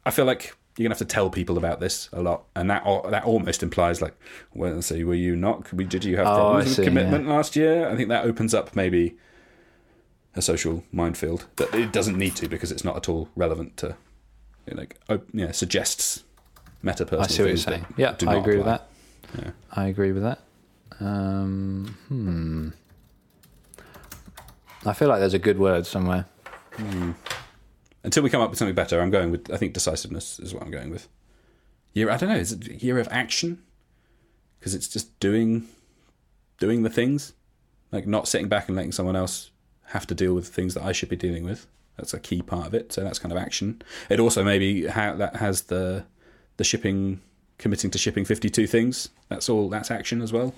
I 0.05 0.11
feel 0.11 0.25
like 0.25 0.55
you're 0.77 0.85
gonna 0.85 0.93
have 0.93 0.99
to 1.07 1.13
tell 1.13 1.29
people 1.29 1.57
about 1.57 1.79
this 1.79 2.07
a 2.13 2.21
lot, 2.21 2.43
and 2.55 2.69
that 2.69 2.83
that 3.09 3.23
almost 3.25 3.63
implies 3.63 4.01
like, 4.01 4.13
well, 4.53 4.81
so 4.81 4.95
were 5.05 5.15
you 5.15 5.35
not? 5.35 5.65
Could 5.65 5.77
we- 5.79 5.85
Did 5.85 6.05
you 6.05 6.17
have 6.17 6.27
Oh, 6.27 6.35
problems 6.35 6.65
with 6.65 6.75
see, 6.75 6.83
commitment 6.83 7.27
last 7.27 7.55
year? 7.55 7.89
I 7.89 7.95
think 7.95 8.09
that 8.09 8.25
opens 8.25 8.53
up 8.53 8.75
maybe 8.75 9.15
a 10.35 10.41
social 10.41 10.83
minefield 10.91 11.45
that 11.55 11.73
it 11.73 11.91
doesn't 11.91 12.17
need 12.17 12.35
to 12.35 12.47
because 12.47 12.71
it's 12.71 12.83
not 12.83 12.95
at 12.95 13.09
all 13.09 13.27
relevant 13.35 13.75
to, 13.77 13.95
you 14.67 14.75
know, 14.75 14.81
like, 14.81 14.97
op- 15.09 15.25
yeah, 15.33 15.51
suggests 15.51 16.23
meta 16.83 17.05
personal. 17.05 17.23
I 17.23 17.27
see 17.27 17.41
what 17.41 17.47
you're 17.49 17.57
saying. 17.57 17.85
Yeah, 17.97 18.15
I 18.27 18.35
agree 18.35 18.57
with 18.57 18.65
that. 18.67 18.87
Yeah. 19.37 19.51
I 19.71 19.87
agree 19.87 20.11
with 20.11 20.21
that. 20.23 20.39
Um, 20.99 21.97
hmm. 22.07 22.69
I 24.85 24.93
feel 24.93 25.07
like 25.09 25.19
there's 25.19 25.33
a 25.33 25.39
good 25.39 25.57
word 25.59 25.85
somewhere. 25.87 26.25
Until 28.07 28.23
we 28.23 28.29
come 28.29 28.39
up 28.41 28.49
with 28.49 28.57
something 28.57 28.73
better, 28.73 29.01
I'm 29.01 29.09
going 29.09 29.31
with. 29.31 29.51
I 29.51 29.57
think 29.57 29.73
decisiveness 29.73 30.39
is 30.39 30.53
what 30.53 30.63
I'm 30.63 30.71
going 30.71 30.91
with. 30.91 31.09
Year, 31.91 32.09
I 32.09 32.15
don't 32.15 32.29
know. 32.29 32.37
Is 32.37 32.53
it 32.53 32.81
year 32.81 32.99
of 32.99 33.07
action? 33.11 33.61
Because 34.57 34.73
it's 34.73 34.87
just 34.87 35.19
doing, 35.19 35.67
doing 36.57 36.83
the 36.83 36.89
things, 36.89 37.33
like 37.91 38.07
not 38.07 38.29
sitting 38.29 38.47
back 38.47 38.69
and 38.69 38.77
letting 38.77 38.93
someone 38.93 39.17
else 39.17 39.51
have 39.87 40.07
to 40.07 40.15
deal 40.15 40.33
with 40.33 40.45
the 40.45 40.53
things 40.53 40.73
that 40.75 40.83
I 40.83 40.93
should 40.93 41.09
be 41.09 41.17
dealing 41.17 41.43
with. 41.43 41.67
That's 41.97 42.13
a 42.13 42.19
key 42.21 42.41
part 42.41 42.67
of 42.67 42.73
it. 42.73 42.93
So 42.93 43.03
that's 43.03 43.19
kind 43.19 43.33
of 43.33 43.37
action. 43.37 43.81
It 44.09 44.21
also 44.21 44.41
maybe 44.41 44.87
how 44.87 45.13
that 45.17 45.35
has 45.35 45.63
the, 45.63 46.05
the 46.55 46.63
shipping, 46.63 47.19
committing 47.57 47.91
to 47.91 47.97
shipping 47.97 48.23
52 48.23 48.67
things. 48.67 49.09
That's 49.27 49.49
all. 49.49 49.67
That's 49.67 49.91
action 49.91 50.21
as 50.21 50.31
well. 50.31 50.55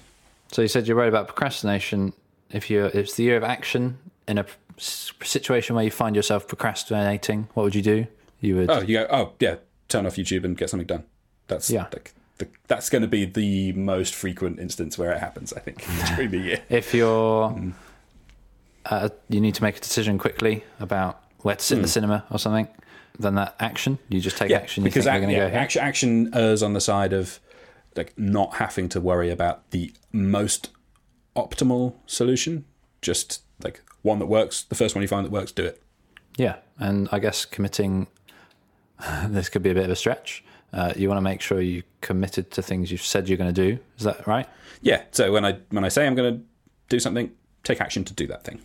So 0.51 0.61
you 0.61 0.67
said 0.67 0.87
you're 0.87 0.97
worried 0.97 1.07
about 1.07 1.25
procrastination. 1.25 2.13
If 2.51 2.69
you're, 2.69 2.91
it's 2.93 3.15
the 3.15 3.23
year 3.23 3.37
of 3.37 3.43
action 3.43 3.97
in 4.27 4.37
a 4.37 4.45
situation 4.79 5.75
where 5.75 5.83
you 5.85 5.91
find 5.91 6.15
yourself 6.15 6.47
procrastinating. 6.47 7.47
What 7.53 7.63
would 7.63 7.75
you 7.75 7.81
do? 7.81 8.07
You 8.41 8.55
would. 8.57 8.69
Oh, 8.69 8.81
you 8.81 8.99
go. 8.99 9.07
Oh, 9.09 9.33
yeah. 9.39 9.55
turn 9.87 10.05
off 10.05 10.15
YouTube 10.15 10.43
and 10.45 10.55
get 10.57 10.69
something 10.69 10.85
done. 10.87 11.03
That's 11.47 11.69
Yeah. 11.69 11.87
like 11.91 12.13
the, 12.37 12.47
that's 12.67 12.89
going 12.89 13.01
to 13.01 13.07
be 13.07 13.25
the 13.25 13.73
most 13.73 14.13
frequent 14.13 14.59
instance 14.59 14.97
where 14.97 15.11
it 15.11 15.19
happens. 15.19 15.51
I 15.53 15.59
think 15.59 15.83
during 16.15 16.31
the 16.31 16.37
year. 16.37 16.59
If 16.69 16.93
you're, 16.93 17.49
Mm. 17.49 17.73
uh, 18.85 19.09
you 19.29 19.41
need 19.41 19.55
to 19.55 19.63
make 19.63 19.77
a 19.77 19.79
decision 19.79 20.17
quickly 20.17 20.63
about 20.79 21.21
where 21.41 21.55
to 21.55 21.63
sit 21.63 21.77
in 21.77 21.81
the 21.81 21.87
cinema 21.87 22.23
or 22.29 22.37
something, 22.39 22.67
then 23.17 23.35
that 23.35 23.55
action, 23.59 23.97
you 24.09 24.21
just 24.21 24.37
take 24.37 24.51
action. 24.51 24.83
You 24.83 24.89
Mm. 24.89 24.93
because 24.93 25.05
think 25.05 25.23
ac- 25.25 25.33
yeah, 25.33 25.49
go 25.49 25.55
action, 25.57 25.81
action 25.81 26.29
errs 26.35 26.61
on 26.63 26.73
the 26.73 26.81
side 26.81 27.11
of 27.13 27.39
like 27.95 28.13
not 28.17 28.55
having 28.55 28.87
to 28.89 29.01
worry 29.01 29.29
about 29.31 29.69
the 29.71 29.91
most 30.13 30.69
optimal 31.35 31.95
solution. 32.05 32.65
Just 33.01 33.41
like 33.63 33.81
one 34.01 34.19
that 34.19 34.27
works, 34.27 34.63
the 34.63 34.75
first 34.75 34.95
one 34.95 35.01
you 35.01 35.07
find 35.07 35.25
that 35.25 35.31
works, 35.31 35.51
do 35.51 35.65
it. 35.65 35.81
Yeah, 36.37 36.57
and 36.77 37.09
I 37.11 37.19
guess 37.19 37.45
committing. 37.45 38.07
this 39.27 39.49
could 39.49 39.63
be 39.63 39.69
a 39.69 39.73
bit 39.73 39.85
of 39.85 39.91
a 39.91 39.95
stretch. 39.95 40.43
Uh, 40.71 40.93
you 40.95 41.07
want 41.07 41.17
to 41.17 41.21
make 41.21 41.41
sure 41.41 41.61
you 41.61 41.83
committed 42.01 42.51
to 42.51 42.61
things 42.61 42.91
you've 42.91 43.01
said 43.01 43.27
you're 43.27 43.37
going 43.37 43.53
to 43.53 43.75
do. 43.75 43.79
Is 43.97 44.03
that 44.03 44.27
right? 44.27 44.47
Yeah. 44.81 45.03
So 45.11 45.31
when 45.31 45.45
I 45.45 45.57
when 45.69 45.83
I 45.83 45.89
say 45.89 46.05
I'm 46.05 46.15
going 46.15 46.37
to 46.37 46.43
do 46.89 46.99
something, 46.99 47.31
take 47.63 47.81
action 47.81 48.03
to 48.05 48.13
do 48.13 48.27
that 48.27 48.43
thing. 48.43 48.61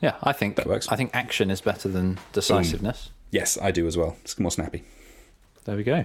Yeah, 0.00 0.14
I 0.22 0.32
think 0.32 0.56
That 0.56 0.66
works. 0.66 0.88
I 0.88 0.96
think 0.96 1.10
action 1.12 1.50
is 1.50 1.60
better 1.60 1.88
than 1.88 2.18
decisiveness. 2.32 3.10
Yes, 3.30 3.58
I 3.60 3.72
do 3.72 3.86
as 3.86 3.96
well. 3.96 4.16
It's 4.22 4.38
more 4.38 4.50
snappy. 4.50 4.84
There 5.64 5.76
we 5.76 5.82
go. 5.82 6.04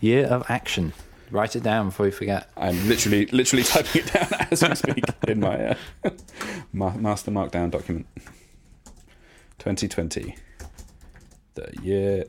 Year 0.00 0.26
of 0.26 0.44
action. 0.48 0.92
Write 1.30 1.54
it 1.54 1.62
down 1.62 1.86
before 1.86 2.06
you 2.06 2.12
forget. 2.12 2.50
I'm 2.56 2.88
literally 2.88 3.26
literally 3.26 3.62
typing 3.64 4.02
it 4.02 4.12
down 4.12 4.46
as 4.50 4.62
we 4.62 4.74
speak 4.74 5.04
in 5.28 5.40
my 5.40 5.76
uh, 6.04 6.10
master 6.72 7.30
markdown 7.30 7.70
document. 7.70 8.06
2020, 9.58 10.36
the 11.54 11.74
year 11.82 12.24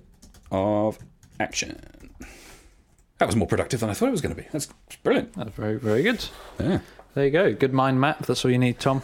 of 0.51 0.99
action. 1.39 1.79
That 3.17 3.27
was 3.27 3.35
more 3.35 3.47
productive 3.47 3.79
than 3.79 3.89
I 3.89 3.93
thought 3.93 4.09
it 4.09 4.11
was 4.11 4.21
going 4.21 4.35
to 4.35 4.41
be. 4.41 4.47
That's 4.51 4.67
brilliant. 5.03 5.33
That's 5.33 5.51
very 5.51 5.77
very 5.77 6.03
good. 6.03 6.25
Yeah. 6.59 6.79
There 7.13 7.25
you 7.25 7.31
go. 7.31 7.53
Good 7.53 7.73
mind 7.73 7.99
map. 7.99 8.25
That's 8.25 8.43
all 8.45 8.51
you 8.51 8.57
need, 8.57 8.79
Tom. 8.79 9.01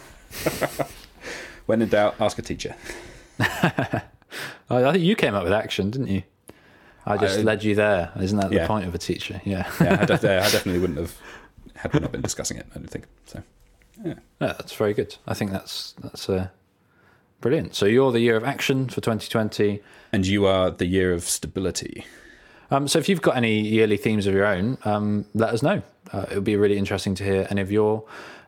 When 1.66 1.82
in 1.82 1.88
doubt, 1.88 2.16
ask 2.20 2.38
a 2.38 2.42
teacher. 2.42 2.74
I 3.40 4.02
I 4.70 4.92
think 4.92 5.04
you 5.04 5.16
came 5.16 5.34
up 5.34 5.44
with 5.44 5.52
action, 5.52 5.90
didn't 5.90 6.08
you? 6.08 6.22
I 7.08 7.16
just 7.16 7.38
I- 7.38 7.42
led 7.42 7.64
you 7.64 7.74
there. 7.74 8.12
Isn't 8.20 8.38
that 8.40 8.50
the 8.50 8.66
point 8.66 8.86
of 8.86 8.94
a 8.94 8.98
teacher? 8.98 9.40
Yeah. 9.44 9.70
Yeah, 9.80 9.98
I, 10.00 10.04
def- 10.04 10.24
I 10.24 10.50
definitely 10.50 10.78
wouldn't 10.78 10.98
have 10.98 11.16
had 11.74 11.92
we 11.94 12.00
not 12.00 12.12
been 12.12 12.22
discussing 12.22 12.56
it. 12.56 12.66
I 12.74 12.78
don't 12.78 12.90
think 12.90 13.06
so. 13.26 13.42
Yeah, 14.04 14.14
that's 14.38 14.74
very 14.74 14.94
good. 14.94 15.16
I 15.26 15.34
think 15.34 15.50
that's 15.50 15.94
that's 16.02 16.28
uh, 16.28 16.48
brilliant. 17.40 17.74
So 17.74 17.86
you're 17.86 18.12
the 18.12 18.20
year 18.20 18.36
of 18.36 18.44
action 18.44 18.88
for 18.88 19.00
2020. 19.00 19.80
And 20.12 20.26
you 20.26 20.46
are 20.46 20.70
the 20.70 20.86
year 20.86 21.12
of 21.12 21.24
stability. 21.24 22.04
Um, 22.70 22.86
so 22.88 22.98
if 22.98 23.08
you've 23.08 23.22
got 23.22 23.36
any 23.36 23.60
yearly 23.60 23.96
themes 23.96 24.26
of 24.26 24.34
your 24.34 24.44
own, 24.46 24.78
um, 24.84 25.24
let 25.34 25.54
us 25.54 25.62
know. 25.62 25.82
Uh, 26.12 26.26
it 26.30 26.34
would 26.34 26.44
be 26.44 26.56
really 26.56 26.76
interesting 26.78 27.14
to 27.16 27.24
hear 27.24 27.46
any 27.50 27.60
of 27.60 27.70
your 27.72 28.04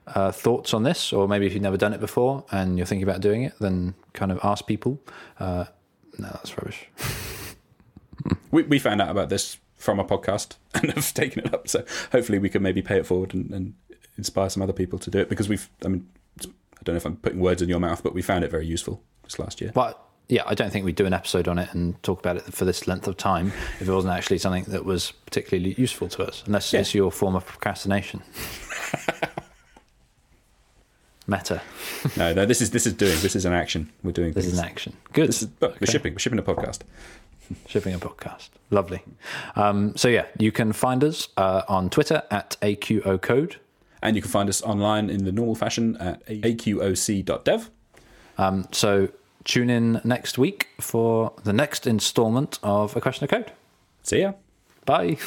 uh, 0.06 0.30
thoughts 0.32 0.74
on 0.74 0.82
this, 0.82 1.12
or 1.12 1.26
maybe 1.28 1.46
if 1.46 1.52
you've 1.54 1.62
never 1.62 1.76
done 1.76 1.92
it 1.92 2.00
before 2.00 2.44
and 2.50 2.76
you're 2.76 2.86
thinking 2.86 3.08
about 3.08 3.20
doing 3.20 3.42
it, 3.44 3.54
then 3.60 3.94
kind 4.12 4.30
of 4.32 4.38
ask 4.42 4.66
people. 4.66 4.98
Uh, 5.38 5.64
no, 6.18 6.28
that's 6.28 6.56
rubbish. 6.58 6.86
We, 8.50 8.62
we 8.64 8.78
found 8.78 9.00
out 9.00 9.10
about 9.10 9.28
this 9.28 9.58
from 9.76 9.98
a 10.00 10.04
podcast 10.04 10.56
and 10.74 10.90
have 10.92 11.14
taken 11.14 11.44
it 11.46 11.54
up. 11.54 11.68
So 11.68 11.84
hopefully 12.12 12.38
we 12.38 12.48
can 12.48 12.62
maybe 12.62 12.82
pay 12.82 12.98
it 12.98 13.06
forward 13.06 13.32
and, 13.32 13.50
and 13.52 13.74
inspire 14.18 14.50
some 14.50 14.62
other 14.62 14.72
people 14.72 14.98
to 14.98 15.10
do 15.10 15.18
it 15.20 15.28
because 15.28 15.48
we've, 15.48 15.68
I 15.84 15.88
mean, 15.88 16.08
I 16.40 16.46
don't 16.82 16.94
know 16.94 16.98
if 16.98 17.06
I'm 17.06 17.16
putting 17.16 17.40
words 17.40 17.62
in 17.62 17.68
your 17.68 17.78
mouth, 17.80 18.02
but 18.02 18.12
we 18.14 18.22
found 18.22 18.42
it 18.44 18.50
very 18.50 18.66
useful 18.66 19.02
just 19.24 19.38
last 19.38 19.60
year. 19.60 19.70
But 19.74 20.02
yeah, 20.28 20.42
I 20.46 20.54
don't 20.54 20.70
think 20.70 20.84
we'd 20.84 20.96
do 20.96 21.06
an 21.06 21.12
episode 21.14 21.46
on 21.48 21.58
it 21.58 21.72
and 21.74 22.00
talk 22.02 22.18
about 22.20 22.36
it 22.36 22.42
for 22.52 22.64
this 22.64 22.86
length 22.86 23.06
of 23.08 23.16
time 23.16 23.52
if 23.80 23.88
it 23.88 23.92
wasn't 23.92 24.14
actually 24.14 24.38
something 24.38 24.64
that 24.64 24.84
was 24.84 25.12
particularly 25.26 25.74
useful 25.78 26.08
to 26.08 26.24
us, 26.24 26.42
unless 26.46 26.72
Yeah. 26.72 26.80
it's 26.80 26.94
your 26.94 27.10
form 27.12 27.34
of 27.36 27.46
procrastination. 27.46 28.22
Meta. 31.26 31.60
No, 32.16 32.32
no, 32.32 32.44
this 32.46 32.60
is 32.60 32.70
this 32.72 32.86
is 32.86 32.92
doing. 32.94 33.16
This 33.20 33.36
is 33.36 33.44
an 33.44 33.52
action. 33.52 33.88
We're 34.02 34.10
doing. 34.12 34.32
This 34.32 34.46
things. 34.46 34.54
is 34.54 34.58
an 34.58 34.64
action. 34.64 34.96
Good. 35.12 35.28
This 35.28 35.42
is, 35.42 35.48
but 35.48 35.80
we're 35.80 35.86
shipping. 35.86 36.14
We're 36.14 36.18
shipping 36.18 36.40
a 36.40 36.42
podcast. 36.42 36.80
Shipping 37.66 37.94
a 37.94 37.98
podcast. 37.98 38.50
Lovely. 38.70 39.02
Um, 39.56 39.96
so, 39.96 40.08
yeah, 40.08 40.26
you 40.38 40.52
can 40.52 40.72
find 40.72 41.02
us 41.02 41.28
uh, 41.36 41.62
on 41.68 41.90
Twitter 41.90 42.22
at 42.30 42.56
AQO 42.62 43.20
Code. 43.20 43.56
And 44.02 44.16
you 44.16 44.22
can 44.22 44.30
find 44.30 44.48
us 44.48 44.62
online 44.62 45.10
in 45.10 45.24
the 45.24 45.32
normal 45.32 45.54
fashion 45.54 45.96
at 45.98 46.24
aqoc.dev. 46.26 47.70
Um, 48.38 48.66
so, 48.72 49.08
tune 49.44 49.68
in 49.68 50.00
next 50.04 50.38
week 50.38 50.68
for 50.80 51.32
the 51.44 51.52
next 51.52 51.86
installment 51.86 52.58
of 52.62 52.96
A 52.96 53.00
Question 53.00 53.24
of 53.24 53.30
Code. 53.30 53.52
See 54.02 54.20
ya. 54.20 54.32
Bye. 54.86 55.18